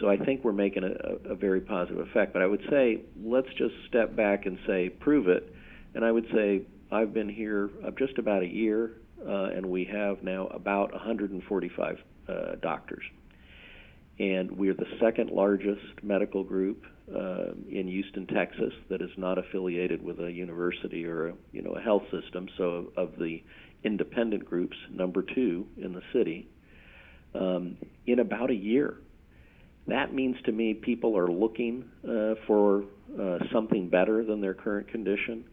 so 0.00 0.08
I 0.08 0.16
think 0.16 0.44
we're 0.44 0.52
making 0.52 0.84
a, 0.84 1.30
a, 1.30 1.34
very 1.34 1.60
positive 1.60 2.00
effect. 2.08 2.32
But 2.32 2.42
I 2.42 2.46
would 2.46 2.62
say 2.70 3.02
let's 3.22 3.48
just 3.56 3.74
step 3.88 4.16
back 4.16 4.46
and 4.46 4.58
say 4.66 4.88
prove 4.88 5.28
it. 5.28 5.54
And 5.94 6.04
I 6.04 6.10
would 6.10 6.26
say 6.32 6.62
I've 6.90 7.12
been 7.12 7.28
here 7.28 7.70
uh, 7.86 7.90
just 7.98 8.18
about 8.18 8.42
a 8.42 8.46
year, 8.46 8.92
uh, 9.26 9.50
and 9.54 9.66
we 9.66 9.84
have 9.84 10.22
now 10.22 10.46
about 10.48 10.92
145 10.92 11.98
uh, 12.28 12.32
doctors. 12.60 13.04
And 14.18 14.52
we're 14.52 14.74
the 14.74 14.86
second 15.00 15.30
largest 15.30 16.02
medical 16.02 16.44
group 16.44 16.84
uh, 17.14 17.52
in 17.68 17.88
Houston, 17.88 18.26
Texas, 18.26 18.72
that 18.88 19.02
is 19.02 19.10
not 19.16 19.38
affiliated 19.38 20.02
with 20.02 20.20
a 20.20 20.30
university 20.30 21.04
or 21.04 21.28
a, 21.28 21.34
you 21.52 21.62
know 21.62 21.72
a 21.72 21.80
health 21.80 22.04
system. 22.10 22.48
So 22.56 22.92
of 22.96 23.18
the 23.18 23.42
independent 23.84 24.44
groups, 24.44 24.76
number 24.90 25.22
two 25.22 25.66
in 25.76 25.92
the 25.92 26.02
city, 26.12 26.48
um, 27.34 27.76
in 28.06 28.18
about 28.18 28.50
a 28.50 28.54
year. 28.54 28.94
That 29.88 30.14
means 30.14 30.36
to 30.44 30.52
me 30.52 30.74
people 30.74 31.16
are 31.18 31.30
looking 31.30 31.84
uh, 32.08 32.34
for 32.46 32.84
uh, 33.20 33.38
something 33.52 33.88
better 33.88 34.24
than 34.24 34.40
their 34.40 34.54
current 34.54 34.88
condition, 34.88 35.44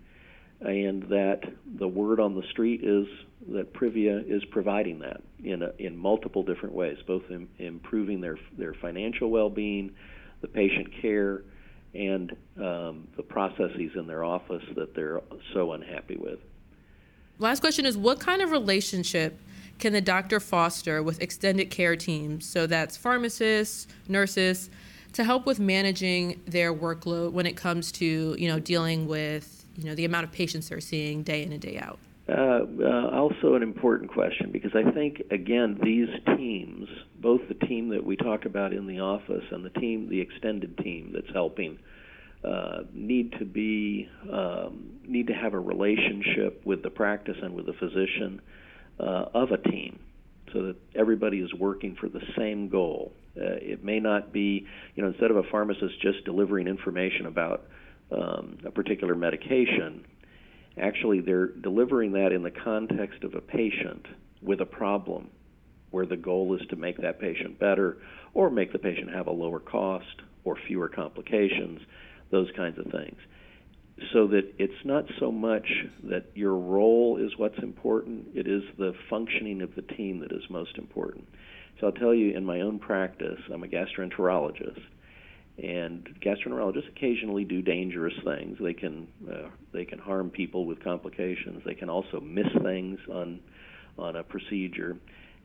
and 0.61 1.03
that 1.03 1.41
the 1.79 1.87
word 1.87 2.19
on 2.19 2.35
the 2.35 2.43
street 2.51 2.81
is 2.83 3.07
that 3.53 3.73
Privia 3.73 4.23
is 4.29 4.43
providing 4.51 4.99
that 4.99 5.21
in 5.43 5.63
a, 5.63 5.71
in 5.79 5.97
multiple 5.97 6.43
different 6.43 6.75
ways, 6.75 6.97
both 7.07 7.23
in, 7.29 7.47
improving 7.57 8.21
their 8.21 8.37
their 8.57 8.73
financial 8.75 9.31
well-being, 9.31 9.91
the 10.41 10.47
patient 10.47 10.89
care, 11.01 11.41
and 11.93 12.33
um, 12.57 13.07
the 13.17 13.23
processes 13.23 13.91
in 13.95 14.05
their 14.05 14.23
office 14.23 14.63
that 14.75 14.93
they're 14.95 15.21
so 15.53 15.71
unhappy 15.71 16.17
with. 16.17 16.39
Last 17.39 17.61
question 17.61 17.85
is 17.85 17.97
what 17.97 18.19
kind 18.19 18.41
of 18.41 18.51
relationship 18.51 19.39
can 19.79 19.93
the 19.93 20.01
doctor 20.01 20.41
foster 20.41 21.01
with 21.01 21.21
extended 21.21 21.69
care 21.69 21.95
teams? 21.95 22.45
So 22.45 22.67
that's 22.67 22.97
pharmacists, 22.97 23.87
nurses, 24.09 24.69
to 25.13 25.23
help 25.23 25.45
with 25.45 25.57
managing 25.57 26.41
their 26.45 26.73
workload 26.73 27.31
when 27.31 27.45
it 27.45 27.55
comes 27.55 27.93
to 27.93 28.35
you 28.37 28.47
know 28.49 28.59
dealing 28.59 29.07
with 29.07 29.65
you 29.77 29.85
know 29.85 29.95
the 29.95 30.03
amount 30.03 30.25
of 30.25 30.31
patients 30.33 30.67
they're 30.69 30.81
seeing 30.81 31.23
day 31.23 31.43
in 31.43 31.53
and 31.53 31.61
day 31.61 31.79
out. 31.79 31.97
Uh, 32.27 32.65
uh, 32.81 33.09
also, 33.11 33.55
an 33.55 33.63
important 33.63 34.11
question 34.11 34.51
because 34.51 34.75
I 34.75 34.91
think 34.91 35.23
again 35.31 35.79
these 35.81 36.09
teams, 36.35 36.89
both 37.21 37.41
the 37.47 37.65
team 37.65 37.89
that 37.89 38.05
we 38.05 38.17
talk 38.17 38.45
about 38.45 38.73
in 38.73 38.85
the 38.85 38.99
office 38.99 39.45
and 39.51 39.63
the 39.63 39.71
team, 39.71 40.09
the 40.09 40.19
extended 40.19 40.77
team 40.77 41.11
that's 41.13 41.33
helping, 41.33 41.79
uh, 42.43 42.83
need 42.93 43.33
to 43.39 43.45
be 43.45 44.07
um, 44.31 44.99
need 45.05 45.27
to 45.27 45.33
have 45.33 45.53
a 45.53 45.59
relationship 45.59 46.61
with 46.65 46.83
the 46.83 46.89
practice 46.89 47.35
and 47.41 47.53
with 47.53 47.65
the 47.65 47.73
physician 47.73 48.41
uh, 48.99 49.25
of 49.33 49.51
a 49.51 49.57
team 49.57 49.99
so 50.53 50.63
that 50.63 50.75
everybody 50.95 51.39
is 51.39 51.53
working 51.53 51.95
for 51.99 52.09
the 52.09 52.21
same 52.37 52.69
goal. 52.69 53.11
Uh, 53.37 53.59
it 53.61 53.83
may 53.83 53.99
not 53.99 54.33
be, 54.33 54.65
you 54.95 55.03
know, 55.03 55.09
instead 55.09 55.31
of 55.31 55.37
a 55.37 55.43
pharmacist 55.51 56.01
just 56.01 56.23
delivering 56.25 56.67
information 56.67 57.25
about 57.25 57.65
um, 58.11 58.57
a 58.65 58.71
particular 58.71 59.15
medication, 59.15 60.05
actually 60.81 61.21
they're 61.21 61.47
delivering 61.47 62.13
that 62.13 62.31
in 62.31 62.41
the 62.41 62.51
context 62.51 63.23
of 63.23 63.35
a 63.35 63.41
patient 63.41 64.05
with 64.41 64.61
a 64.61 64.65
problem 64.65 65.29
where 65.91 66.05
the 66.05 66.17
goal 66.17 66.55
is 66.55 66.65
to 66.69 66.75
make 66.75 66.97
that 67.01 67.19
patient 67.19 67.59
better 67.59 67.97
or 68.33 68.49
make 68.49 68.71
the 68.71 68.79
patient 68.79 69.11
have 69.13 69.27
a 69.27 69.31
lower 69.31 69.59
cost 69.59 70.21
or 70.43 70.57
fewer 70.67 70.87
complications, 70.87 71.81
those 72.31 72.49
kinds 72.55 72.77
of 72.77 72.85
things 72.91 73.17
so 74.13 74.27
that 74.27 74.53
it's 74.57 74.85
not 74.85 75.05
so 75.19 75.31
much 75.31 75.67
that 76.03 76.25
your 76.35 76.55
role 76.55 77.17
is 77.17 77.37
what's 77.37 77.57
important, 77.59 78.27
it 78.33 78.47
is 78.47 78.63
the 78.77 78.93
functioning 79.09 79.61
of 79.61 79.75
the 79.75 79.81
team 79.81 80.19
that 80.19 80.31
is 80.31 80.43
most 80.49 80.77
important. 80.77 81.27
So 81.79 81.87
I'll 81.87 81.93
tell 81.93 82.13
you 82.13 82.35
in 82.35 82.45
my 82.45 82.61
own 82.61 82.79
practice, 82.79 83.39
I'm 83.51 83.63
a 83.63 83.67
gastroenterologist, 83.67 84.81
and 85.61 86.07
gastroenterologists 86.21 86.89
occasionally 86.89 87.45
do 87.45 87.61
dangerous 87.61 88.13
things. 88.23 88.57
They 88.61 88.73
can 88.73 89.07
uh, 89.29 89.49
they 89.73 89.85
can 89.85 89.99
harm 89.99 90.29
people 90.29 90.65
with 90.65 90.83
complications. 90.83 91.61
They 91.65 91.75
can 91.75 91.89
also 91.89 92.19
miss 92.21 92.47
things 92.63 92.99
on 93.11 93.39
on 93.97 94.15
a 94.15 94.23
procedure 94.23 94.97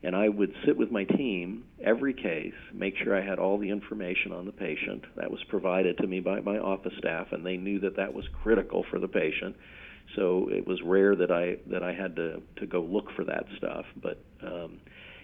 and 0.05 0.15
I 0.15 0.29
would 0.29 0.53
sit 0.63 0.77
with 0.77 0.91
my 0.91 1.03
team 1.03 1.63
every 1.83 2.13
case, 2.13 2.53
make 2.71 2.93
sure 3.03 3.17
I 3.17 3.27
had 3.27 3.39
all 3.39 3.57
the 3.57 3.71
information 3.71 4.31
on 4.31 4.45
the 4.45 4.51
patient 4.51 5.03
that 5.15 5.31
was 5.31 5.43
provided 5.49 5.97
to 5.97 6.05
me 6.05 6.19
by 6.19 6.41
my 6.41 6.59
office 6.59 6.93
staff, 6.99 7.29
and 7.31 7.43
they 7.43 7.57
knew 7.57 7.79
that 7.79 7.97
that 7.97 8.13
was 8.13 8.23
critical 8.43 8.85
for 8.91 8.99
the 8.99 9.07
patient. 9.07 9.55
So 10.15 10.47
it 10.51 10.67
was 10.67 10.79
rare 10.83 11.15
that 11.15 11.31
I 11.31 11.57
that 11.71 11.81
I 11.81 11.91
had 11.91 12.15
to 12.17 12.43
to 12.57 12.67
go 12.67 12.81
look 12.81 13.07
for 13.15 13.23
that 13.23 13.45
stuff, 13.57 13.85
but 13.99 14.23
um, 14.43 14.77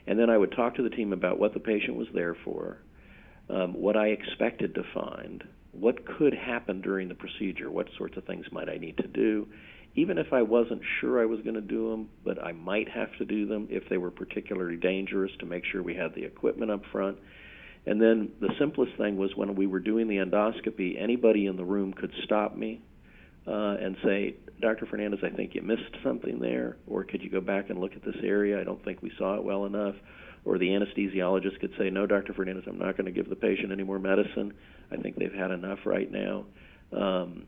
and 0.08 0.18
then 0.18 0.32
I 0.32 0.38
would 0.40 0.52
talk 0.52 0.74
to 0.78 0.82
the 0.84 0.90
team 0.90 1.14
about 1.14 1.38
what 1.38 1.54
the 1.54 1.60
patient 1.60 1.96
was 1.96 2.08
there 2.16 2.36
for, 2.44 2.80
um, 3.52 3.76
what 3.76 3.96
I 3.96 4.08
expected 4.08 4.74
to 4.74 4.84
find, 4.96 5.44
what 5.74 6.08
could 6.18 6.34
happen 6.34 6.82
during 6.82 7.08
the 7.08 7.14
procedure, 7.14 7.70
what 7.70 7.88
sorts 8.00 8.18
of 8.18 8.24
things 8.26 8.48
might 8.52 8.68
I 8.68 8.78
need 8.78 8.98
to 8.98 9.08
do, 9.08 9.48
even 9.96 10.18
if 10.18 10.32
I 10.32 10.42
wasn't 10.42 10.82
sure 11.00 11.22
I 11.22 11.26
was 11.26 11.42
going 11.42 11.56
to 11.56 11.62
do 11.62 11.92
them, 11.92 12.10
but 12.24 12.42
I 12.44 12.54
might 12.54 12.90
have 12.90 13.10
to 13.18 13.26
do 13.26 13.46
them 13.46 13.68
if 13.70 13.84
they 13.90 13.98
were 13.98 14.12
particularly 14.12 14.78
dangerous 14.78 15.32
to 15.40 15.46
make 15.46 15.64
sure 15.66 15.84
we 15.84 15.96
had 15.96 16.16
the 16.16 16.24
equipment 16.24 16.72
up 16.72 16.82
front. 16.92 17.18
And 17.86 18.02
then 18.02 18.32
the 18.40 18.50
simplest 18.60 18.96
thing 18.98 19.18
was 19.18 19.32
when 19.36 19.56
we 19.56 19.68
were 19.68 19.80
doing 19.80 20.08
the 20.08 20.18
endoscopy, 20.18 21.02
anybody 21.02 21.48
in 21.48 21.58
the 21.58 21.66
room 21.66 21.94
could 21.94 22.12
stop 22.24 22.56
me 22.56 22.82
uh, 23.48 23.76
and 23.82 23.98
say, 24.04 24.36
Dr. 24.62 24.86
Fernandez, 24.86 25.20
I 25.24 25.36
think 25.36 25.56
you 25.56 25.62
missed 25.62 25.96
something 26.04 26.40
there, 26.40 26.78
or 26.88 27.04
could 27.04 27.24
you 27.24 27.30
go 27.30 27.42
back 27.42 27.70
and 27.70 27.80
look 27.80 27.94
at 27.96 28.04
this 28.04 28.18
area? 28.24 28.62
I 28.62 28.64
don't 28.64 28.84
think 28.86 29.02
we 29.02 29.12
saw 29.18 29.36
it 29.36 29.44
well 29.44 29.66
enough. 29.66 29.96
Or 30.46 30.58
the 30.58 30.68
anesthesiologist 30.68 31.60
could 31.60 31.72
say, 31.78 31.90
No, 31.90 32.08
Dr. 32.08 32.34
Fernandez, 32.34 32.64
I'm 32.68 32.80
not 32.80 32.98
going 32.98 33.06
to 33.06 33.12
give 33.12 33.30
the 33.30 33.36
patient 33.36 33.72
any 33.72 33.84
more 33.84 34.00
medicine. 34.00 34.54
I 34.92 34.98
think 34.98 35.18
they've 35.18 35.34
had 35.34 35.52
enough 35.52 35.80
right 35.86 36.12
now. 36.12 36.46
Um, 36.92 37.44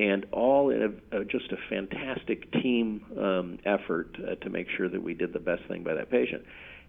and 0.00 0.24
all 0.32 0.70
in 0.70 0.98
a, 1.12 1.18
a, 1.18 1.24
just 1.26 1.52
a 1.52 1.56
fantastic 1.68 2.50
team 2.52 3.04
um, 3.18 3.58
effort 3.66 4.16
uh, 4.18 4.34
to 4.36 4.48
make 4.48 4.66
sure 4.74 4.88
that 4.88 5.02
we 5.02 5.12
did 5.12 5.34
the 5.34 5.38
best 5.38 5.62
thing 5.68 5.84
by 5.84 5.92
that 5.92 6.10
patient. 6.10 6.42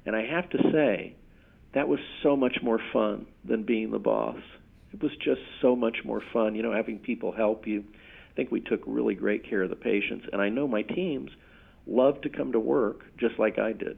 And 0.06 0.16
I 0.16 0.26
have 0.26 0.50
to 0.52 0.58
say, 0.72 1.16
that 1.74 1.90
was 1.90 2.00
so 2.24 2.38
much 2.38 2.58
more 2.64 2.80
fun 2.94 3.26
than 3.44 3.64
being 3.64 3.92
the 3.92 4.00
boss. 4.00 4.40
It 4.94 5.04
was 5.04 5.12
just 5.24 5.42
so 5.62 5.76
much 5.76 5.98
more 6.06 6.22
fun, 6.32 6.56
you 6.56 6.64
know, 6.64 6.74
having 6.74 7.00
people 7.00 7.34
help 7.34 7.68
you. 7.68 7.84
I 8.32 8.36
think 8.36 8.50
we 8.50 8.62
took 8.62 8.82
really 8.88 9.16
great 9.16 9.50
care 9.50 9.64
of 9.64 9.70
the 9.70 9.76
patients, 9.76 10.26
and 10.32 10.42
I 10.42 10.48
know 10.48 10.66
my 10.66 10.82
teams 10.82 11.32
love 11.86 12.22
to 12.22 12.30
come 12.30 12.54
to 12.54 12.60
work 12.60 13.02
just 13.18 13.38
like 13.38 13.60
I 13.60 13.74
did. 13.74 13.98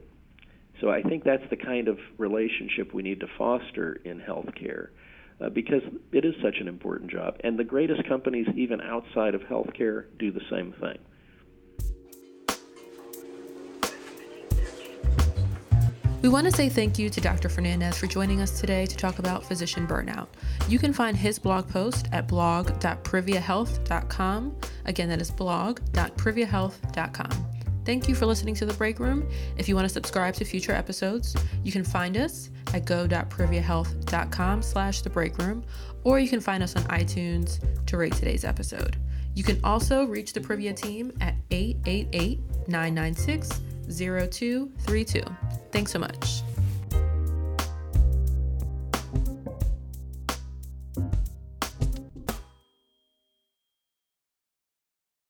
So 0.80 0.90
I 0.90 1.02
think 1.02 1.22
that's 1.22 1.48
the 1.50 1.56
kind 1.56 1.86
of 1.86 1.98
relationship 2.18 2.92
we 2.92 3.02
need 3.02 3.20
to 3.20 3.26
foster 3.38 4.00
in 4.04 4.20
healthcare 4.20 4.88
uh, 5.40 5.48
because 5.48 5.82
it 6.12 6.24
is 6.24 6.34
such 6.42 6.56
an 6.60 6.68
important 6.68 7.10
job. 7.10 7.36
And 7.44 7.58
the 7.58 7.64
greatest 7.64 8.06
companies, 8.08 8.46
even 8.56 8.80
outside 8.80 9.34
of 9.34 9.42
healthcare, 9.42 10.06
do 10.18 10.30
the 10.30 10.42
same 10.50 10.72
thing. 10.80 10.98
We 16.24 16.30
want 16.30 16.46
to 16.46 16.52
say 16.52 16.70
thank 16.70 16.98
you 16.98 17.10
to 17.10 17.20
Dr. 17.20 17.50
Fernandez 17.50 17.98
for 17.98 18.06
joining 18.06 18.40
us 18.40 18.58
today 18.58 18.86
to 18.86 18.96
talk 18.96 19.18
about 19.18 19.44
physician 19.44 19.86
burnout. 19.86 20.28
You 20.68 20.78
can 20.78 20.94
find 20.94 21.14
his 21.14 21.38
blog 21.38 21.68
post 21.68 22.08
at 22.12 22.26
blog.priviahealth.com. 22.26 24.56
Again, 24.86 25.08
that 25.10 25.20
is 25.20 25.30
blog.priviahealth.com. 25.30 27.53
Thank 27.84 28.08
you 28.08 28.14
for 28.14 28.26
listening 28.26 28.54
to 28.56 28.66
The 28.66 28.72
Break 28.74 28.98
Room. 28.98 29.28
If 29.58 29.68
you 29.68 29.74
want 29.74 29.86
to 29.86 29.92
subscribe 29.92 30.34
to 30.34 30.44
future 30.44 30.72
episodes, 30.72 31.36
you 31.62 31.70
can 31.70 31.84
find 31.84 32.16
us 32.16 32.50
at 32.72 32.84
go.priviahealth.com 32.86 34.62
slash 34.62 35.02
The 35.02 35.10
Break 35.10 35.38
Room, 35.38 35.64
or 36.02 36.18
you 36.18 36.28
can 36.28 36.40
find 36.40 36.62
us 36.62 36.76
on 36.76 36.82
iTunes 36.84 37.60
to 37.86 37.96
rate 37.96 38.14
today's 38.14 38.44
episode. 38.44 38.96
You 39.34 39.44
can 39.44 39.60
also 39.64 40.04
reach 40.04 40.32
the 40.32 40.40
Privia 40.40 40.74
team 40.74 41.12
at 41.20 41.34
888 41.50 42.40
996 42.68 43.60
0232. 43.88 45.22
Thanks 45.72 45.92
so 45.92 45.98
much. 45.98 46.42